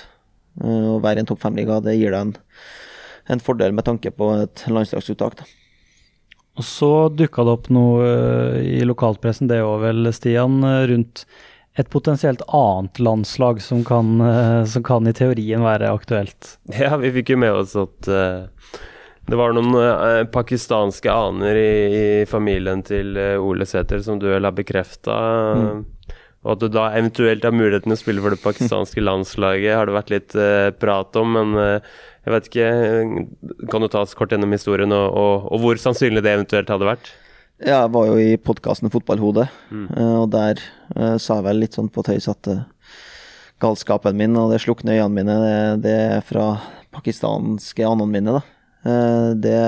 eh, 0.64 0.90
å 0.96 1.02
være 1.04 1.22
i 1.22 1.26
en 1.26 1.30
topp 1.30 1.44
fem-liga, 1.44 1.82
det 1.84 1.98
gir 2.00 2.16
deg 2.16 2.30
en, 2.30 2.38
en 3.34 3.44
fordel 3.44 3.76
med 3.76 3.86
tanke 3.86 4.14
på 4.16 4.34
et 4.40 4.66
landslagsuttak. 4.72 5.42
Da. 5.42 5.50
Og 6.58 6.66
så 6.66 6.92
dukka 7.10 7.46
det 7.46 7.54
opp 7.58 7.70
noe 7.74 8.08
i 8.62 8.84
lokalpressen, 8.86 9.50
det 9.50 9.64
òg 9.66 9.82
vel, 9.88 10.10
Stian, 10.14 10.62
rundt 10.62 11.26
et 11.76 11.90
potensielt 11.90 12.42
annet 12.54 13.00
landslag 13.00 13.62
som 13.62 13.84
kan, 13.86 14.22
eh, 14.22 14.66
som 14.66 14.84
kan 14.84 15.08
i 15.08 15.14
teorien 15.14 15.64
være 15.66 15.90
aktuelt. 15.90 16.58
Ja, 16.70 16.96
vi 17.02 17.12
fikk 17.16 17.34
jo 17.34 17.40
med 17.42 17.54
oss 17.64 17.74
at 17.80 18.10
eh, 18.10 18.46
det 19.30 19.40
var 19.40 19.56
noen 19.58 19.74
eh, 19.80 20.22
pakistanske 20.30 21.10
aner 21.10 21.58
i, 21.58 21.74
i 21.98 22.06
familien 22.30 22.84
til 22.86 23.18
Ole 23.42 23.66
Sæther 23.66 24.04
som 24.06 24.22
du 24.22 24.30
vel 24.30 24.46
har 24.46 24.54
bekrefta. 24.54 25.18
Og 26.44 26.52
at 26.52 26.62
du 26.62 26.68
da 26.68 26.90
eventuelt 26.92 27.46
har 27.48 27.56
muligheten 27.56 27.88
til 27.88 27.98
å 27.98 28.04
spille 28.04 28.22
for 28.22 28.36
det 28.36 28.44
pakistanske 28.44 29.02
landslaget, 29.10 29.74
har 29.80 29.90
det 29.90 29.98
vært 29.98 30.14
litt 30.14 30.38
prat 30.78 31.16
om. 31.18 31.40
Men 31.40 31.58
jeg 32.24 32.34
vet 32.36 32.50
ikke 32.50 32.68
Kan 33.72 33.84
du 33.84 33.88
ta 33.88 34.04
oss 34.04 34.14
kort 34.20 34.36
gjennom 34.36 34.52
historien, 34.54 34.92
og, 34.92 35.08
og, 35.10 35.48
og 35.56 35.64
hvor 35.64 35.80
sannsynlig 35.80 36.22
det 36.22 36.36
eventuelt 36.36 36.70
hadde 36.70 36.92
vært? 36.92 37.14
Ja, 37.62 37.84
jeg 37.84 37.94
var 37.94 38.08
jo 38.10 38.18
i 38.18 38.38
podkasten 38.42 38.92
Fotballhodet, 38.92 39.46
mm. 39.70 39.88
og 40.24 40.30
der 40.34 40.62
uh, 40.98 41.18
sa 41.22 41.38
jeg 41.38 41.46
vel 41.46 41.62
litt 41.62 41.78
sånn 41.78 41.92
på 41.94 42.04
tøys 42.06 42.26
at 42.32 42.50
uh, 42.50 42.64
galskapen 43.62 44.18
min 44.20 44.36
og 44.40 44.52
det 44.52 44.64
slukne 44.64 44.96
øynene 44.98 45.14
mine, 45.14 45.36
det, 45.44 45.58
det 45.86 45.94
er 46.18 46.26
fra 46.26 46.48
pakistanske 46.94 47.86
anene 47.86 48.10
mine, 48.10 48.40
da. 48.40 48.44
Uh, 48.84 49.30
det 49.38 49.60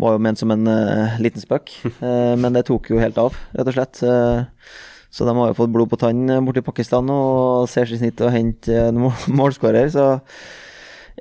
var 0.00 0.16
jo 0.16 0.22
ment 0.24 0.40
som 0.40 0.52
en 0.54 0.68
eh, 0.70 1.18
liten 1.22 1.42
spøk, 1.42 1.72
eh, 1.90 2.34
men 2.40 2.56
det 2.56 2.66
tok 2.68 2.90
jo 2.92 3.00
helt 3.02 3.18
av, 3.20 3.36
rett 3.56 3.70
og 3.70 3.76
slett. 3.76 4.02
Eh, 4.06 4.72
så 5.10 5.26
de 5.26 5.34
har 5.34 5.50
jo 5.50 5.58
fått 5.58 5.72
blod 5.74 5.90
på 5.90 5.98
tann 6.00 6.22
eh, 6.30 6.42
borti 6.44 6.62
Pakistan 6.64 7.10
og 7.12 7.68
ser 7.70 7.88
seg 7.88 7.98
i 7.98 8.02
snitt 8.04 8.22
å 8.24 8.32
hente 8.32 8.76
en 8.88 9.00
mål- 9.04 9.28
målskårer, 9.40 9.90
så 9.92 10.06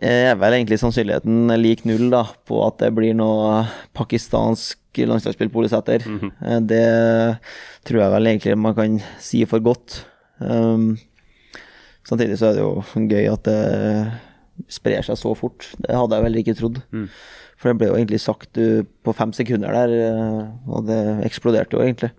er 0.01 0.37
vel 0.39 0.55
egentlig 0.55 0.79
sannsynligheten 0.79 1.51
lik 1.59 1.83
null 1.87 2.07
da, 2.13 2.23
på 2.47 2.61
at 2.65 2.79
det 2.83 2.93
blir 2.95 3.15
noe 3.17 3.65
pakistansk 3.97 4.79
landslagsspill 4.99 5.51
på 5.51 5.61
Ole 5.61 5.69
Sæter. 5.69 5.99
-hmm. 5.99 6.67
Det 6.67 7.37
tror 7.85 8.01
jeg 8.01 8.11
vel 8.11 8.27
egentlig 8.27 8.57
man 8.57 8.75
kan 8.75 9.01
si 9.19 9.45
for 9.45 9.59
godt. 9.59 10.07
Um, 10.39 10.97
samtidig 12.03 12.37
så 12.37 12.45
er 12.47 12.53
det 12.53 12.61
jo 12.61 12.83
gøy 12.95 13.33
at 13.33 13.43
det 13.43 14.11
sprer 14.69 15.01
seg 15.01 15.17
så 15.17 15.33
fort. 15.35 15.75
Det 15.77 15.95
hadde 15.95 16.15
jeg 16.15 16.23
vel 16.23 16.35
ikke 16.35 16.53
trodd. 16.53 16.81
For 17.57 17.69
det 17.69 17.77
ble 17.77 17.87
jo 17.87 17.95
egentlig 17.95 18.19
sagt 18.19 18.57
uh, 18.57 18.83
på 19.03 19.13
fem 19.13 19.33
sekunder 19.33 19.71
der, 19.71 20.51
og 20.67 20.87
det 20.87 21.25
eksploderte 21.25 21.77
jo 21.77 21.81
egentlig. 21.81 22.11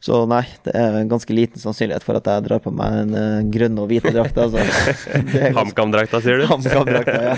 Så 0.00 0.22
nei, 0.24 0.46
det 0.64 0.72
er 0.80 0.94
en 0.96 1.10
ganske 1.10 1.34
liten 1.36 1.60
sannsynlighet 1.60 2.04
for 2.06 2.16
at 2.16 2.28
jeg 2.30 2.44
drar 2.46 2.62
på 2.64 2.70
meg 2.72 2.94
en 3.02 3.10
uh, 3.12 3.42
grønn 3.52 3.76
og 3.82 3.90
hvit 3.90 4.06
drakt. 4.08 4.38
Altså. 4.40 4.64
HamKam-drakta, 5.58 6.22
sier 6.24 6.40
du? 6.40 6.46
HamKam-drakta, 6.48 7.18
ja. 7.20 7.34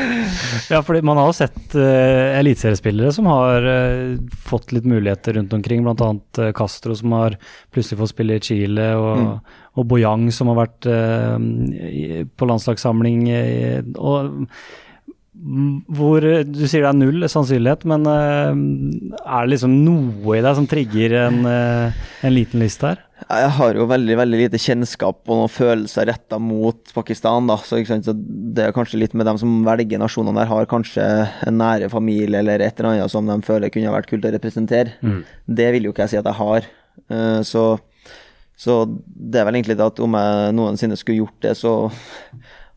Ja, 0.72 0.80
fordi 0.86 1.02
man 1.04 1.20
har 1.20 1.28
jo 1.28 1.36
sett 1.36 1.76
uh, 1.76 2.38
eliteseriespillere 2.38 3.12
som 3.12 3.28
har 3.28 3.68
uh, 3.68 4.16
fått 4.48 4.72
litt 4.72 4.88
muligheter 4.88 5.36
rundt 5.36 5.52
omkring, 5.52 5.84
bl.a. 5.84 6.10
Uh, 6.40 6.50
Castro 6.56 6.96
som 6.96 7.12
har 7.18 7.36
plutselig 7.74 8.00
fått 8.00 8.14
spille 8.14 8.40
i 8.40 8.44
Chile, 8.48 8.90
og, 8.96 9.56
og 9.76 9.90
Boyang 9.92 10.30
som 10.32 10.48
har 10.54 10.62
vært 10.62 10.88
uh, 10.88 11.36
på 12.32 12.48
landslagssamling. 12.48 13.26
og 14.00 14.32
mm, 14.40 14.46
hvor 15.96 16.24
eh, 16.26 16.42
Du 16.44 16.64
sier 16.66 16.84
det 16.84 16.90
er 16.90 16.98
null 16.98 17.26
sannsynlighet, 17.30 17.86
men 17.88 18.06
eh, 18.08 18.50
er 19.20 19.46
det 19.46 19.54
liksom 19.54 19.76
noe 19.84 20.38
i 20.38 20.42
deg 20.44 20.58
som 20.58 20.66
trigger 20.70 21.16
en, 21.26 21.38
eh, 21.48 22.02
en 22.26 22.34
liten 22.34 22.62
liste 22.62 22.90
her? 22.90 23.06
Jeg 23.20 23.50
har 23.58 23.76
jo 23.76 23.84
veldig 23.88 24.16
veldig 24.16 24.38
lite 24.40 24.60
kjennskap 24.60 25.28
og 25.28 25.42
noen 25.42 25.52
følelser 25.52 26.08
retta 26.08 26.38
mot 26.40 26.92
Pakistan. 26.96 27.48
da, 27.50 27.58
så, 27.64 27.78
ikke 27.78 27.92
sant, 27.92 28.08
så 28.08 28.14
Det 28.16 28.64
er 28.64 28.76
kanskje 28.76 29.00
litt 29.02 29.14
med 29.14 29.28
dem 29.28 29.38
som 29.40 29.60
velger 29.66 30.00
nasjonene 30.00 30.40
der, 30.40 30.50
har 30.50 30.70
kanskje 30.70 31.04
en 31.46 31.60
nære 31.60 31.90
familie 31.92 32.40
eller 32.40 32.64
et 32.64 32.80
eller 32.80 32.94
annet 32.94 33.12
som 33.12 33.28
de 33.28 33.36
føler 33.44 33.72
kunne 33.72 33.92
vært 33.92 34.08
kult 34.10 34.24
å 34.24 34.32
representere. 34.32 34.96
Det 35.46 35.68
vil 35.74 35.88
jo 35.88 35.94
ikke 35.94 36.08
jeg 36.08 36.14
si 36.14 36.20
at 36.20 36.30
jeg 36.30 36.40
har. 36.40 36.70
Eh, 37.10 37.40
så, 37.46 37.64
så 38.56 38.82
det 38.88 39.40
er 39.40 39.48
vel 39.48 39.60
egentlig 39.60 39.78
det 39.78 39.88
at 39.92 40.00
om 40.00 40.16
jeg 40.16 40.56
noensinne 40.56 40.98
skulle 40.98 41.22
gjort 41.22 41.44
det, 41.44 41.56
så 41.60 41.74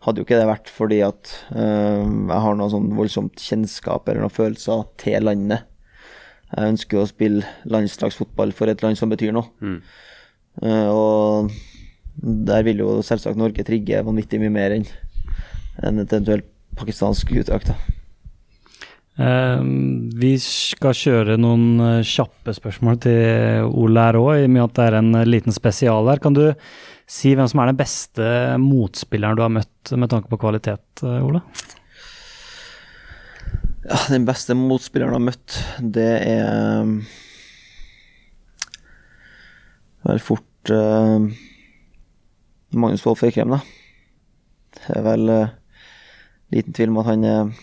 hadde 0.03 0.19
jo 0.21 0.27
ikke 0.27 0.39
det 0.39 0.47
vært 0.49 0.71
fordi 0.71 0.99
at 1.05 1.35
eh, 1.55 2.03
jeg 2.03 2.41
har 2.45 2.57
noe 2.59 2.71
sånn 2.71 2.89
voldsomt 2.97 3.39
kjennskap 3.39 4.09
eller 4.09 4.25
noen 4.25 4.33
følelser 4.33 4.83
til 5.01 5.29
landet. 5.29 5.69
Jeg 6.53 6.73
ønsker 6.75 7.01
å 7.01 7.09
spille 7.09 7.53
landslagsfotball 7.65 8.51
for 8.53 8.69
et 8.69 8.83
land 8.85 8.99
som 8.99 9.13
betyr 9.13 9.33
noe. 9.35 9.49
Eh, 10.61 10.89
og 10.91 11.49
der 12.47 12.67
vil 12.67 12.83
jo 12.83 12.99
selvsagt 13.05 13.39
Norge 13.39 13.65
trigge 13.65 14.03
vanvittig 14.05 14.41
mye 14.43 14.53
mer 14.53 14.75
enn 14.75 14.85
enn 15.81 16.03
et 16.03 16.11
eventuelt 16.13 16.45
pakistansk 16.77 17.31
uttak. 17.41 17.65
da. 17.65 17.77
Eh, 19.13 19.59
vi 20.17 20.31
skal 20.41 20.95
kjøre 20.97 21.35
noen 21.37 21.77
eh, 21.85 22.07
kjappe 22.07 22.55
spørsmål 22.57 22.97
til 23.03 23.67
Ole 23.69 24.05
her 24.07 24.17
òg, 24.17 24.31
i 24.39 24.47
og 24.47 24.53
med 24.55 24.63
at 24.63 24.73
det 24.79 24.87
er 24.87 24.97
en 24.97 25.11
eh, 25.19 25.27
liten 25.29 25.53
spesial 25.53 26.09
her. 26.09 26.21
Kan 26.23 26.33
du 26.33 26.47
si 27.05 27.35
hvem 27.37 27.49
som 27.49 27.61
er 27.61 27.69
den 27.69 27.77
beste 27.77 28.25
motspilleren 28.61 29.37
du 29.37 29.43
har 29.45 29.53
møtt 29.53 29.93
med 29.93 30.09
tanke 30.09 30.31
på 30.31 30.39
kvalitet, 30.41 30.85
eh, 31.05 31.21
Ole? 31.21 31.43
Ja, 33.83 33.99
den 34.09 34.25
beste 34.25 34.55
motspilleren 34.57 35.13
jeg 35.13 35.19
har 35.19 35.27
møtt, 35.27 35.59
det 35.93 36.13
er 36.23 36.87
vel 40.07 40.21
fort 40.23 40.71
uh, 40.71 41.19
Magnus 42.75 43.03
Wolff 43.05 43.23
Eikrem, 43.27 43.53
da. 43.53 43.59
Det 44.79 44.97
er 44.97 45.05
vel 45.05 45.29
uh, 45.31 45.53
liten 46.55 46.75
tvil 46.75 46.91
om 46.93 47.01
at 47.03 47.09
han 47.11 47.27
er 47.27 47.53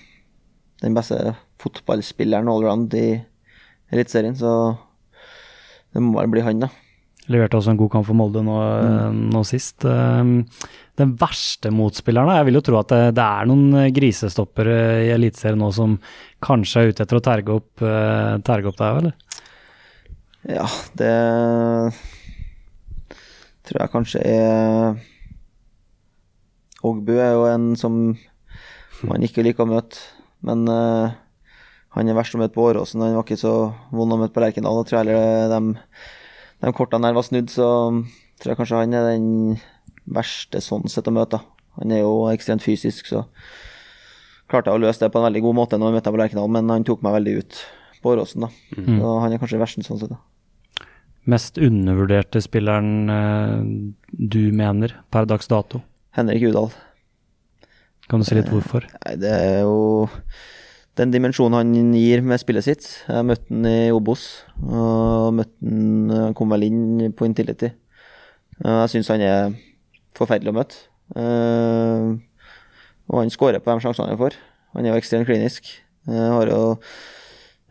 den 0.80 0.96
beste 0.96 1.34
fotballspilleren 1.60 2.48
allround 2.48 2.94
i 2.96 3.08
Eliteserien, 3.90 4.36
så 4.38 4.76
det 5.90 6.02
må 6.02 6.20
vel 6.20 6.30
bli 6.32 6.44
han, 6.46 6.62
da. 6.62 6.70
Leverte 7.30 7.58
også 7.58 7.74
en 7.74 7.78
god 7.78 7.90
kamp 7.92 8.06
for 8.08 8.18
Molde 8.18 8.42
nå, 8.42 8.56
mm. 8.58 9.18
nå 9.34 9.42
sist. 9.46 9.84
Eh, 9.86 10.30
Den 11.00 11.12
verste 11.20 11.70
motspilleren, 11.74 12.30
da? 12.30 12.38
Jeg 12.40 12.48
vil 12.48 12.58
jo 12.58 12.64
tro 12.66 12.78
at 12.80 12.90
det, 12.92 13.00
det 13.18 13.26
er 13.26 13.50
noen 13.50 13.76
eh, 13.82 13.90
grisestoppere 13.94 14.78
i 15.06 15.12
Eliteserien 15.14 15.60
nå 15.60 15.70
som 15.74 15.98
kanskje 16.42 16.82
er 16.82 16.92
ute 16.92 17.04
etter 17.04 17.20
å 17.20 17.24
terge 17.24 17.58
opp, 17.60 17.84
eh, 17.84 18.38
terge 18.46 18.72
opp 18.72 18.80
deg, 18.80 19.02
eller? 19.02 19.14
Ja, 20.48 20.64
det 20.96 21.14
tror 23.68 23.82
jeg 23.84 23.92
kanskje 23.92 24.22
er 24.24 24.94
Ogbu 26.80 27.12
er 27.12 27.34
jo 27.36 27.44
en 27.44 27.74
som 27.76 27.98
man 29.04 29.24
ikke 29.24 29.44
liker 29.44 29.66
å 29.66 29.72
møte, 29.74 30.00
men 30.46 30.64
uh, 30.70 31.12
han 31.96 32.10
er 32.10 32.16
verst 32.16 32.36
å 32.36 32.40
møte 32.40 32.54
på 32.54 32.68
Åråsen. 32.68 33.02
Han 33.02 33.16
var 33.18 33.26
ikke 33.26 33.40
så 33.40 33.54
vond 33.94 34.14
å 34.14 34.18
møte 34.20 34.34
på 34.36 34.42
Lerkendal. 34.44 34.78
Da 34.78 34.86
tror 34.86 34.98
jeg 35.00 35.08
heller 35.08 35.50
de, 35.50 35.74
de 36.62 36.72
kortene 36.76 37.08
der 37.08 37.16
var 37.18 37.26
snudd, 37.26 37.50
så 37.50 37.66
tror 38.40 38.52
jeg 38.52 38.60
kanskje 38.60 38.82
han 38.84 38.94
er 38.96 39.08
den 39.10 39.26
verste 40.10 40.62
sånn 40.64 40.88
sett 40.90 41.10
å 41.10 41.14
møte. 41.14 41.42
Han 41.80 41.92
er 41.94 42.04
jo 42.04 42.14
ekstremt 42.30 42.64
fysisk, 42.64 43.10
så 43.10 43.24
klarte 44.50 44.70
jeg 44.70 44.80
å 44.80 44.82
løse 44.82 45.02
det 45.02 45.12
på 45.12 45.20
en 45.20 45.28
veldig 45.28 45.44
god 45.44 45.58
måte 45.60 45.78
når 45.78 45.92
vi 45.92 45.98
møtte 45.98 46.14
på 46.14 46.20
Lerkendal, 46.20 46.50
men 46.50 46.72
han 46.72 46.86
tok 46.86 47.04
meg 47.06 47.18
veldig 47.18 47.36
ut 47.42 47.60
på 48.00 48.14
Åråsen, 48.14 48.46
da. 48.46 48.50
Så 48.98 49.14
han 49.22 49.32
er 49.32 49.42
kanskje 49.42 49.60
verst 49.60 49.82
sånn 49.86 50.00
sett, 50.00 50.14
da. 50.14 50.86
Mest 51.30 51.58
undervurderte 51.60 52.40
spilleren 52.42 53.12
eh, 53.12 53.58
du 54.10 54.40
mener 54.56 54.96
per 55.12 55.28
dags 55.28 55.50
dato? 55.50 55.82
Henrik 56.16 56.48
Udal. 56.48 56.72
Kan 58.10 58.22
du 58.22 58.26
si 58.26 58.34
litt 58.34 58.48
hvorfor? 58.50 58.86
Nei, 59.04 59.14
det 59.22 59.30
er 59.30 59.60
jo 59.62 60.08
den 60.98 61.12
dimensjonen 61.14 61.54
han 61.60 61.94
gir 61.94 62.24
med 62.26 62.40
spillet 62.42 62.66
sitt. 62.66 62.86
Jeg 63.06 63.26
møtte 63.28 63.46
han 63.52 63.68
i 63.70 63.92
Obos, 63.94 64.24
og 64.66 65.30
møtte 65.38 65.54
han 65.62 66.10
Han 66.10 66.34
kom 66.34 66.50
vel 66.50 66.66
inn 66.66 67.12
på 67.16 67.28
Intility. 67.28 67.70
Eh, 68.64 68.80
Jeg 68.82 68.90
syns 68.96 69.08
han 69.14 69.22
er 69.24 69.54
forferdelig 70.18 70.50
å 70.50 70.58
møte. 70.58 70.82
Eh, 71.14 72.10
Og 73.10 73.18
han 73.22 73.30
skårer 73.30 73.62
på 73.62 73.72
de 73.72 73.80
sjansene 73.86 74.10
han 74.12 74.18
får. 74.20 74.34
Han 74.74 74.86
er 74.86 74.92
jo 74.92 74.98
ekstremt 75.00 75.26
klinisk. 75.26 75.70
Han 76.06 76.34
Har 76.34 76.50
jo 76.50 76.60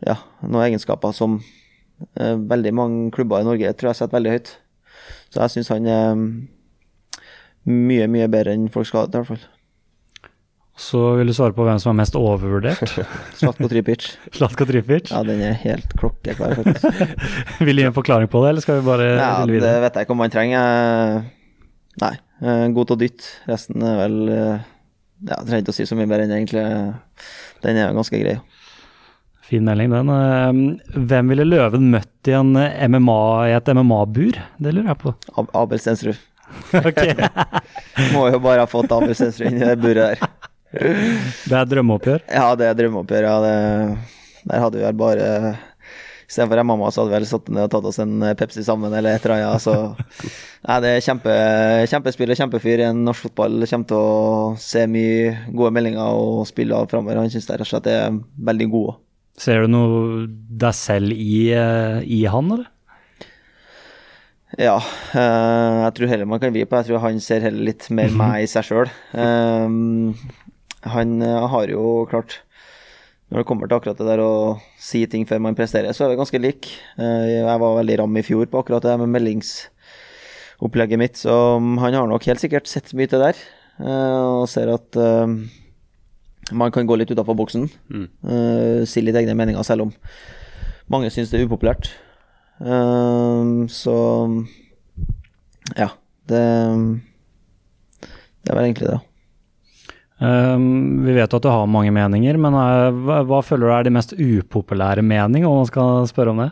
ja, 0.06 0.16
noen 0.42 0.66
egenskaper 0.70 1.12
som 1.16 1.38
eh, 2.16 2.36
veldig 2.36 2.72
mange 2.74 3.10
klubber 3.12 3.40
i 3.40 3.44
Norge 3.44 3.72
tror 3.76 3.90
jeg 3.92 4.00
setter 4.00 4.16
veldig 4.16 4.34
høyt. 4.38 4.50
Så 5.30 5.40
jeg 5.44 5.50
syns 5.54 5.68
han 5.68 5.86
er 5.86 6.14
mye, 7.68 8.06
mye 8.08 8.28
bedre 8.32 8.56
enn 8.56 8.68
folk 8.72 8.88
skal 8.88 9.04
ha 9.04 9.06
det, 9.06 9.14
i 9.14 9.20
hvert 9.20 9.32
fall. 9.36 9.59
Så 10.80 11.00
vil 11.18 11.28
du 11.28 11.34
svare 11.36 11.52
på 11.52 11.64
hvem 11.66 11.76
som 11.82 11.90
er 11.92 11.98
mest 12.00 12.14
overvurdert? 12.16 12.94
Slatko 13.40 13.68
Tripic. 13.68 14.06
Slatko 14.38 14.64
Tripic? 14.68 15.10
Ja, 15.12 15.20
den 15.26 15.42
er 15.44 15.58
helt 15.60 15.92
klokkeklar, 16.00 16.54
faktisk. 16.56 16.86
vil 17.66 17.76
du 17.76 17.82
gi 17.82 17.88
en 17.90 17.96
forklaring 17.96 18.30
på 18.32 18.40
det, 18.44 18.54
eller 18.54 18.64
skal 18.64 18.80
vi 18.80 18.86
bare 18.88 19.08
Ja, 19.18 19.30
rulle 19.44 19.60
det 19.60 19.74
vet 19.84 19.98
jeg 20.00 20.08
ikke 20.08 20.16
om 20.16 20.24
han 20.24 20.32
trenger. 20.32 21.18
Nei. 22.00 22.14
eh, 22.40 22.64
God 22.72 22.88
til 22.88 22.96
å 22.96 23.00
dytte. 23.02 23.28
Resten 23.50 23.84
er 23.84 23.98
vel 24.00 24.16
eh, 24.32 24.62
Ja, 25.28 25.36
jeg 25.36 25.50
trenger 25.50 25.66
ikke 25.66 25.74
å 25.74 25.78
si 25.82 25.88
så 25.90 25.98
mye 26.00 26.08
mer 26.14 26.24
enn 26.24 26.32
egentlig. 26.38 26.64
Den 27.66 27.82
er 27.84 27.92
ganske 28.00 28.22
grei. 28.24 28.38
Fin 29.50 29.66
melding, 29.68 29.92
den. 29.92 30.14
Eh, 30.16 30.96
Hvem 31.12 31.34
ville 31.34 31.44
Løven 31.50 31.90
møtt 31.92 32.30
i, 32.30 32.38
en 32.40 32.54
MMA, 32.56 33.20
i 33.50 33.56
et 33.58 33.68
MMA-bur? 33.76 34.40
Det 34.62 34.72
lurer 34.72 34.94
jeg 34.94 35.00
på. 35.04 35.12
Ab- 35.36 35.52
Abel 35.66 35.82
Stensrud. 35.82 36.16
Må 38.14 38.24
jo 38.32 38.40
bare 38.42 38.64
ha 38.64 38.68
fått 38.70 38.90
Abel 38.96 39.12
Stensrud 39.14 39.50
inn 39.52 39.60
i 39.60 39.66
det 39.68 39.76
buret 39.82 40.14
der. 40.16 40.38
Det 40.70 41.56
er 41.56 41.66
drømmeoppgjør. 41.66 42.24
Ja, 42.30 42.52
det 42.58 42.68
er 42.70 42.78
drømmeoppgjør. 42.78 43.26
Ja, 43.26 43.36
det, 43.42 43.54
der 44.46 44.62
hadde 44.64 44.78
vi 44.78 44.86
vel 44.86 45.00
bare 45.00 45.26
Istedenfor 46.30 46.62
mamma, 46.62 46.92
så 46.94 47.02
hadde 47.02 47.10
vi 47.10 47.16
vel 47.16 47.26
satt 47.26 47.48
ned 47.50 47.64
og 47.64 47.70
tatt 47.72 47.86
oss 47.90 47.96
en 47.98 48.22
Pepsi 48.38 48.62
sammen, 48.62 48.92
eller 48.94 49.16
et 49.16 49.24
eller 49.26 49.48
annet. 49.48 49.64
Så 49.64 49.72
nei, 50.68 50.76
det 50.84 50.92
er 50.94 51.02
kjempe, 51.02 51.32
kjempespill 51.90 52.30
og 52.30 52.38
kjempefyr. 52.38 52.84
En 52.86 53.00
norsk 53.08 53.26
fotball 53.26 53.64
kommer 53.64 53.88
til 53.90 53.98
å 53.98 54.52
se 54.62 54.84
mye 54.86 55.32
gode 55.50 55.72
meldinger 55.74 56.20
og 56.22 56.44
spille 56.46 56.78
av 56.78 56.86
framover. 56.92 57.18
Han 57.18 57.32
syns 57.34 57.50
rett 57.50 57.64
og 57.66 57.70
slett 57.72 57.90
er 57.90 58.20
veldig 58.50 58.68
god. 58.70 59.00
Ser 59.42 59.64
du 59.64 59.72
noe 59.72 60.28
deg 60.62 60.76
selv 60.76 61.16
i, 61.16 61.48
eh, 61.56 61.98
i 62.06 62.20
han, 62.30 62.54
eller? 62.54 62.70
Ja, 64.58 64.76
eh, 65.14 65.74
jeg 65.86 65.96
tror 65.96 66.10
heller 66.10 66.30
man 66.30 66.42
kan 66.42 66.54
vri 66.54 66.62
på. 66.62 66.78
Jeg 66.78 66.92
tror 66.92 67.02
han 67.08 67.18
ser 67.22 67.42
heller 67.48 67.72
litt 67.72 67.90
mer 67.90 68.14
meg 68.14 68.44
i 68.44 68.50
seg 68.50 68.70
sjøl. 68.70 68.94
Han 70.82 71.20
eh, 71.22 71.48
har 71.52 71.68
jo 71.68 72.06
klart 72.10 72.40
Når 73.30 73.38
det 73.42 73.46
kommer 73.46 73.68
til 73.68 73.76
akkurat 73.76 73.98
det 74.00 74.06
der 74.08 74.20
å 74.24 74.58
si 74.80 75.04
ting 75.06 75.26
før 75.28 75.38
man 75.44 75.54
presterer, 75.54 75.92
så 75.94 76.04
er 76.04 76.10
vi 76.10 76.18
ganske 76.18 76.40
like. 76.40 76.72
Eh, 76.98 77.26
jeg 77.36 77.60
var 77.62 77.76
veldig 77.78 77.98
ram 78.00 78.16
i 78.18 78.24
fjor 78.26 78.48
på 78.50 78.58
akkurat 78.58 78.82
det 78.82 78.96
med 78.98 79.12
meldingsopplegget 79.14 80.98
mitt, 80.98 81.20
så 81.20 81.60
mm, 81.62 81.76
han 81.78 81.94
har 81.94 82.08
nok 82.10 82.26
helt 82.26 82.42
sikkert 82.42 82.66
sett 82.66 82.90
mye 82.98 83.06
til 83.06 83.22
der. 83.22 83.38
eh, 83.78 84.24
og 84.40 84.48
ser 84.50 84.72
at 84.74 84.98
eh, 84.98 85.36
man 86.50 86.74
kan 86.74 86.88
gå 86.90 86.96
litt 86.98 87.12
utafor 87.14 87.38
boksen. 87.38 87.68
Mm. 87.86 88.08
si 88.90 89.00
litt 89.04 89.14
egne 89.14 89.36
meninger, 89.38 89.62
selv 89.62 89.86
om 89.86 89.92
mange 90.90 91.12
syns 91.14 91.30
det 91.30 91.38
er 91.38 91.46
upopulært. 91.46 91.92
Så 93.70 93.94
ja. 95.78 95.92
Det 96.26 96.42
Det 98.42 98.50
er 98.50 98.56
vel 98.56 98.64
egentlig 98.64 98.90
det. 98.90 98.98
Um, 100.20 101.00
vi 101.06 101.14
vet 101.16 101.32
at 101.32 101.44
du 101.44 101.48
har 101.48 101.64
mange 101.70 101.92
meninger, 101.96 102.36
men 102.36 102.56
eh, 102.60 102.98
hva, 103.06 103.22
hva 103.24 103.38
føler 103.44 103.64
du 103.70 103.72
er 103.72 103.86
de 103.86 103.92
mest 103.94 104.12
upopulære 104.12 105.00
mening, 105.00 105.46
om 105.48 105.62
man 105.62 105.68
skal 105.70 106.04
spørre 106.10 106.34
om 106.34 106.42
det? 106.44 106.50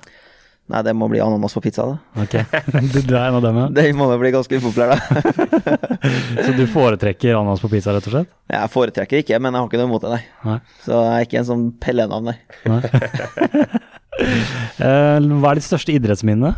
Nei, 0.69 0.81
det 0.85 0.93
må 0.97 1.07
bli 1.09 1.21
ananas 1.25 1.55
på 1.57 1.63
pizza, 1.65 1.85
da. 1.89 2.23
Ok, 2.25 2.35
du, 2.93 2.99
du 3.09 3.13
er 3.17 3.27
en 3.27 3.39
av 3.39 3.45
dem, 3.45 3.59
ja. 3.61 3.67
Det 3.73 3.85
må 3.97 4.09
jo 4.13 4.19
bli 4.21 4.33
ganske 4.33 4.59
upopulær, 4.61 4.93
da. 4.93 4.99
Så 6.47 6.53
du 6.57 6.65
foretrekker 6.69 7.37
ananas 7.37 7.61
på 7.65 7.71
pizza, 7.73 7.93
rett 7.97 8.09
og 8.09 8.15
slett? 8.17 8.33
Jeg 8.53 8.73
foretrekker 8.73 9.23
ikke, 9.23 9.41
men 9.41 9.57
jeg 9.57 9.65
har 9.65 9.71
ikke 9.71 9.81
noe 9.81 9.89
imot 9.89 10.05
det, 10.05 10.15
nei. 10.17 10.23
Nei. 10.49 10.59
Så 10.85 10.93
jeg 10.97 11.13
er 11.15 11.29
ikke 11.29 11.41
en 11.41 11.49
sånn 11.49 11.67
pellenavn, 11.85 12.33
nei. 12.33 12.39
Nei. 12.73 12.83
Eh, 14.19 15.19
hva 15.23 15.53
er 15.53 15.59
ditt 15.61 15.67
største 15.67 15.93
idrettsminne? 15.95 16.49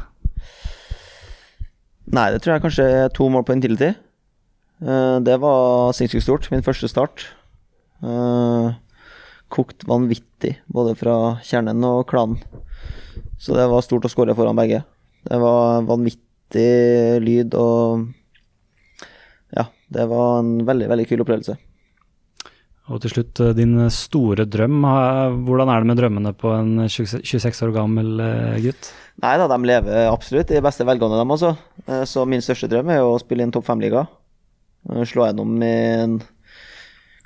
Nei, 2.16 2.22
det 2.32 2.38
tror 2.40 2.54
jeg 2.54 2.62
kanskje 2.64 2.86
er 3.02 3.10
to 3.12 3.26
mål 3.28 3.44
på 3.44 3.52
Intility. 3.52 3.90
Eh, 4.80 5.16
det 5.20 5.36
var 5.40 5.92
sinnssykt 5.96 6.24
stort. 6.24 6.48
Min 6.52 6.64
første 6.64 6.88
start. 6.88 7.26
Eh, 8.02 8.72
kokt 9.52 9.84
vanvittig, 9.88 10.56
både 10.72 10.96
fra 10.96 11.16
kjernen 11.44 11.84
og 11.84 12.06
klanen. 12.08 12.40
Så 13.40 13.56
det 13.56 13.68
var 13.68 13.84
stort 13.84 14.06
å 14.08 14.12
skåre 14.12 14.36
foran 14.36 14.56
begge. 14.56 14.82
Det 15.26 15.40
var 15.40 15.84
vanvittig 15.88 17.20
lyd 17.24 17.54
og 17.58 18.08
Ja, 19.50 19.64
det 19.90 20.04
var 20.06 20.38
en 20.38 20.60
veldig, 20.62 20.86
veldig 20.86 21.08
kul 21.10 21.24
opplevelse. 21.24 21.56
Og 22.90 23.00
til 23.02 23.10
slutt, 23.10 23.40
eh, 23.40 23.52
din 23.52 23.90
store 23.90 24.46
drøm. 24.46 24.80
Hvordan 25.44 25.68
er 25.68 25.80
det 25.80 25.88
med 25.90 25.98
drømmene 25.98 26.32
på 26.38 26.54
en 26.54 26.88
26 26.88 27.62
år 27.66 27.74
gammel 27.74 28.62
gutt? 28.62 28.92
Nei 29.20 29.36
da, 29.36 29.48
de 29.50 29.58
lever 29.66 30.06
absolutt 30.08 30.50
i 30.54 30.62
beste 30.62 30.86
velgående, 30.86 31.18
dem 31.18 31.34
også. 31.34 31.56
Så 32.06 32.26
min 32.26 32.40
største 32.40 32.70
drøm 32.70 32.88
er 32.88 33.02
å 33.02 33.18
spille 33.18 33.42
i 33.42 33.42
en 33.42 33.52
topp 33.52 33.66
fem-liga. 33.66 34.06
Eh, 34.88 35.04
Slå 35.04 35.28
gjennom 35.28 35.58
i 35.62 35.74
en 36.00 36.20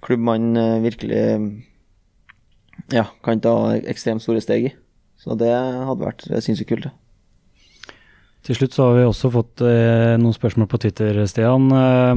klubb 0.05 0.25
man 0.27 0.57
eh, 0.57 0.81
virkelig 0.85 1.23
ja, 2.93 3.07
kan 3.25 3.41
ta 3.41 3.55
ekstremt 3.79 4.25
store 4.25 4.43
steg 4.45 4.71
i. 4.71 4.75
Så 5.21 5.39
det 5.41 5.55
hadde 5.55 6.05
vært 6.05 6.27
sinnssykt 6.43 6.73
kult. 6.73 6.93
Til 8.45 8.59
slutt 8.59 8.75
så 8.77 8.85
har 8.85 8.99
vi 8.99 9.05
også 9.09 9.31
fått 9.33 9.63
eh, 9.65 10.19
noen 10.21 10.35
spørsmål 10.37 10.67
på 10.69 10.79
Twitter, 10.83 11.17
Stian. 11.31 11.65
Eh, 11.73 12.11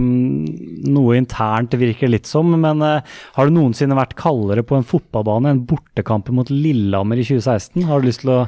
noe 0.91 1.15
internt 1.15 1.77
virker 1.79 2.11
litt 2.11 2.27
som, 2.27 2.51
men 2.51 2.83
eh, 2.83 3.13
har 3.37 3.47
du 3.47 3.55
noensinne 3.55 3.95
vært 3.95 4.17
kaldere 4.19 4.65
på 4.67 4.75
en 4.75 4.83
fotballbane 4.87 5.53
enn 5.53 5.61
bortekampen 5.69 6.35
mot 6.35 6.51
Lillehammer 6.51 7.21
i 7.21 7.23
2016? 7.23 7.87
Har 7.87 8.03
du 8.03 8.09
lyst 8.09 8.25
til 8.25 8.33
å 8.33 8.41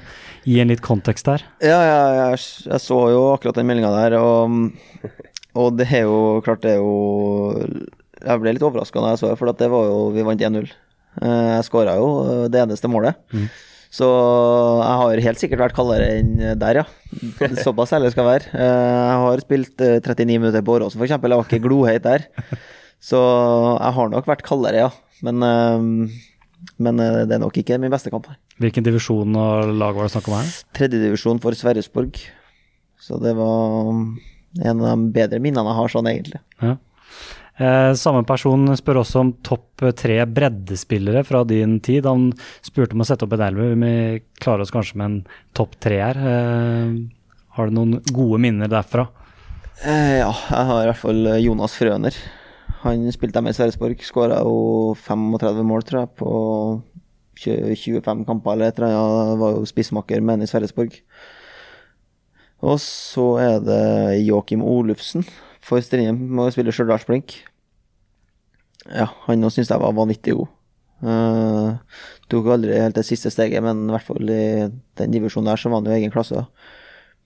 gi 0.44 0.60
en 0.60 0.74
litt 0.74 0.84
kontekst 0.84 1.32
der? 1.32 1.46
Ja, 1.64 1.80
ja 1.80 2.02
jeg, 2.18 2.44
jeg 2.68 2.84
så 2.84 3.00
jo 3.16 3.24
akkurat 3.38 3.62
den 3.62 3.72
meldinga 3.72 3.94
der, 3.96 4.18
og, 4.20 5.16
og 5.56 5.78
det 5.80 5.88
er 5.94 6.04
jo 6.06 6.42
klart 6.46 6.62
det 6.62 6.76
er 6.76 6.82
jo 6.84 7.64
Jeg 8.20 8.42
ble 8.44 8.52
litt 8.54 8.64
overraska 8.68 9.02
da 9.02 9.14
jeg 9.16 9.22
så 9.22 9.30
det, 9.32 9.38
for 9.40 9.50
at 9.50 9.58
det 9.62 9.70
var 9.72 9.88
jo 9.90 9.98
Vi 10.14 10.26
vant 10.28 10.42
1-0. 10.44 10.70
Eh, 11.24 11.50
Jeg 11.56 11.66
skåra 11.70 11.96
jo 11.98 12.10
eh, 12.28 12.46
det 12.54 12.62
eneste 12.66 12.92
målet. 12.92 13.16
Så 13.90 14.06
jeg 14.06 14.98
har 15.02 15.22
helt 15.26 15.40
sikkert 15.42 15.64
vært 15.64 15.74
kaldere 15.74 16.10
enn 16.20 16.36
der, 16.62 16.84
ja. 16.84 16.86
Såpass 17.64 17.96
ærlig 17.98 18.12
skal 18.14 18.28
jeg 18.28 18.34
være. 18.36 18.52
Eh, 18.54 19.00
Jeg 19.10 19.22
har 19.26 19.42
spilt 19.46 19.82
eh, 19.82 19.96
39 20.06 20.36
minutter 20.44 20.62
på 20.68 20.76
Åråsen, 20.78 21.02
f.eks. 21.02 21.16
Jeg 21.16 21.24
var 21.34 21.48
ikke 21.48 21.64
gloheit 21.66 22.04
der. 22.06 22.28
Så 23.02 23.18
jeg 23.18 23.96
har 23.98 24.12
nok 24.14 24.28
vært 24.30 24.44
kaldere, 24.46 24.84
ja. 24.86 24.92
Men, 25.26 25.42
men 26.80 27.00
det 27.02 27.34
er 27.36 27.42
nok 27.42 27.58
ikke 27.60 27.80
min 27.82 27.92
beste 27.92 28.12
kamp. 28.14 28.28
her. 28.30 28.38
Hvilken 28.62 28.86
divisjon 28.86 29.34
og 29.40 29.72
lag 29.80 29.96
var 29.98 30.06
det 30.06 30.14
snakk 30.14 30.28
om 30.30 30.38
her? 30.38 30.52
Tredjedivisjon 30.78 31.40
for 31.44 31.56
Sverresborg. 31.58 32.20
Så 33.00 33.18
det 33.24 33.34
var 33.40 33.90
en 34.58 34.82
av 34.82 34.88
de 34.88 35.12
bedre 35.16 35.42
minnene 35.44 35.72
jeg 35.72 35.80
har 35.80 35.94
sånn, 35.94 36.10
egentlig. 36.12 36.42
Ja. 36.64 36.78
Eh, 37.60 37.92
samme 38.00 38.24
person 38.24 38.70
spør 38.80 39.02
også 39.02 39.20
om 39.20 39.34
topp 39.44 39.84
tre 40.00 40.22
breddespillere 40.24 41.26
fra 41.28 41.44
din 41.48 41.78
tid. 41.84 42.08
Han 42.08 42.30
spurte 42.64 42.96
om 42.96 43.04
å 43.04 43.08
sette 43.08 43.28
opp 43.28 43.36
en 43.36 43.44
elver. 43.50 43.76
Vi 43.76 43.94
klarer 44.40 44.64
oss 44.64 44.72
kanskje 44.72 45.00
med 45.02 45.10
en 45.10 45.18
topp 45.58 45.76
tre 45.84 46.00
her. 46.00 46.20
Eh, 46.20 46.94
har 47.58 47.68
du 47.68 47.76
noen 47.76 48.00
gode 48.16 48.40
minner 48.40 48.72
derfra? 48.72 49.10
Eh, 49.84 50.20
ja, 50.22 50.32
jeg 50.32 50.70
har 50.72 50.84
i 50.84 50.92
hvert 50.92 51.04
fall 51.04 51.34
Jonas 51.44 51.76
Frøner. 51.76 52.16
Han 52.86 53.04
spilte 53.12 53.44
med 53.44 53.58
Sverresborg. 53.58 54.00
Skåra 54.08 54.40
jo 54.40 54.96
35 54.96 55.60
mål, 55.68 55.84
tror 55.84 56.06
jeg, 56.06 56.14
på 56.22 56.32
25 57.40 58.24
kamper 58.28 58.56
eller 58.56 58.72
et 58.72 58.80
eller 58.80 58.96
annet. 58.96 59.40
Var 59.42 59.58
jo 59.58 59.68
spissmakker 59.68 60.24
med 60.24 60.38
han 60.38 60.48
i 60.48 60.50
Sverresborg. 60.52 60.96
Og 62.66 62.80
så 62.84 63.26
er 63.40 63.62
det 63.64 64.24
Joakim 64.26 64.64
Olufsen 64.66 65.24
for 65.64 65.82
Strindheim, 65.84 66.20
må 66.36 66.50
spille 66.52 66.74
Stjørdals-blink. 66.76 67.38
Ja, 68.90 69.08
han 69.28 69.46
òg 69.46 69.54
syns 69.54 69.72
jeg 69.72 69.82
var 69.82 69.96
vanvittig 69.96 70.36
god. 70.36 70.50
Uh, 71.00 71.78
tok 72.28 72.50
aldri 72.52 72.76
helt 72.76 72.98
det 72.98 73.06
siste 73.08 73.32
steget, 73.32 73.64
men 73.64 73.86
i 73.86 73.94
hvert 73.94 74.08
fall 74.08 74.32
i 74.34 74.44
den 75.00 75.16
divisjonen 75.16 75.52
der 75.52 75.62
så 75.62 75.72
var 75.72 75.80
han 75.80 75.88
jo 75.88 75.96
egen 75.96 76.14
klasse. 76.14 76.44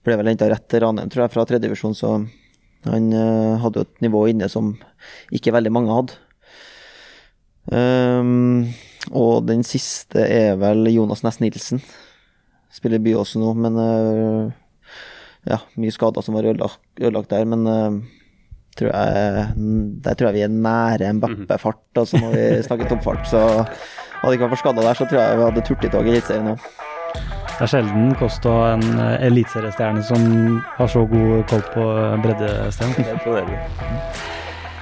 Ble 0.04 0.18
vel 0.20 0.30
henta 0.30 0.50
rett 0.50 0.66
til 0.70 0.84
Ranheim, 0.84 1.10
tror 1.10 1.24
jeg, 1.24 1.34
fra 1.34 1.46
tredjedivisjon, 1.48 1.96
så 1.98 2.14
han 2.84 3.10
uh, 3.16 3.56
hadde 3.62 3.80
jo 3.80 3.88
et 3.88 4.04
nivå 4.04 4.26
inne 4.30 4.50
som 4.52 4.74
ikke 5.34 5.54
veldig 5.56 5.72
mange 5.74 5.98
hadde. 5.98 6.20
Um, 7.72 8.74
og 9.16 9.46
den 9.48 9.64
siste 9.66 10.20
er 10.20 10.58
vel 10.60 10.86
Jonas 10.92 11.24
Næss 11.24 11.40
Nilsen. 11.40 11.80
Spiller 12.74 13.00
Byåsen 13.00 13.42
nå, 13.44 13.52
men 13.54 13.76
eh, 13.78 14.54
ja, 15.50 15.58
mye 15.80 15.92
skader 15.94 16.24
som 16.24 16.36
var 16.38 16.46
ødelagt, 16.50 16.80
ødelagt 17.00 17.30
der, 17.34 17.44
men 17.48 17.66
uh, 17.68 17.98
tror 18.78 18.90
jeg, 18.90 19.44
der 20.04 20.16
tror 20.18 20.30
jeg 20.30 20.34
vi 20.38 20.44
er 20.46 20.54
nære 20.54 21.10
en 21.10 21.20
Beppe-fart, 21.22 21.82
altså 22.00 22.18
når 22.22 22.32
vi 22.34 22.46
snakker 22.68 22.90
toppfart. 22.90 23.28
Så 23.30 23.42
hadde 23.44 24.32
det 24.32 24.38
ikke 24.38 24.48
vært 24.48 24.56
for 24.56 24.62
skada 24.64 24.86
der, 24.88 24.98
så 24.98 25.06
tror 25.10 25.20
jeg 25.20 25.38
vi 25.38 25.46
hadde 25.50 25.64
turt 25.68 25.84
i 25.84 25.92
Eliteserien 26.00 26.48
nå. 26.52 26.56
Det 27.54 27.62
er 27.62 27.70
sjelden 27.70 28.14
kost 28.18 28.46
å 28.50 28.52
ha 28.56 28.70
en 28.74 28.82
eh, 28.98 29.26
eliteseriestjerne 29.28 30.00
som 30.02 30.24
har 30.74 30.88
så 30.90 31.04
god 31.06 31.44
koll 31.52 31.62
på 31.70 31.84
breddestjernen. 32.24 32.96
Det 32.98 33.04
er 33.04 33.14
imponerende. 33.14 33.60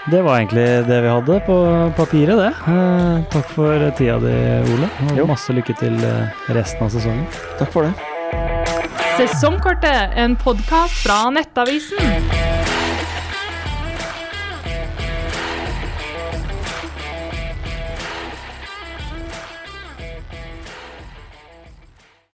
Det 0.08 0.22
var 0.24 0.40
egentlig 0.40 0.64
det 0.88 1.02
vi 1.04 1.10
hadde 1.12 1.36
på 1.46 1.56
papiret, 1.98 2.40
det. 2.40 2.48
Eh, 2.72 3.20
takk 3.34 3.52
for 3.52 3.84
tida 4.00 4.16
di, 4.24 4.32
Ole. 4.72 4.88
Og 5.10 5.20
Jo. 5.20 5.28
masse 5.28 5.52
lykke 5.52 5.76
til 5.82 6.00
eh, 6.00 6.32
resten 6.56 6.88
av 6.88 6.96
sesongen. 6.96 7.28
Takk 7.60 7.76
for 7.76 7.90
det. 7.90 8.88
Sesongkortet, 9.16 10.10
en 10.16 10.36
podkast 10.36 11.02
fra 11.02 11.30
Nettavisen. 11.30 12.51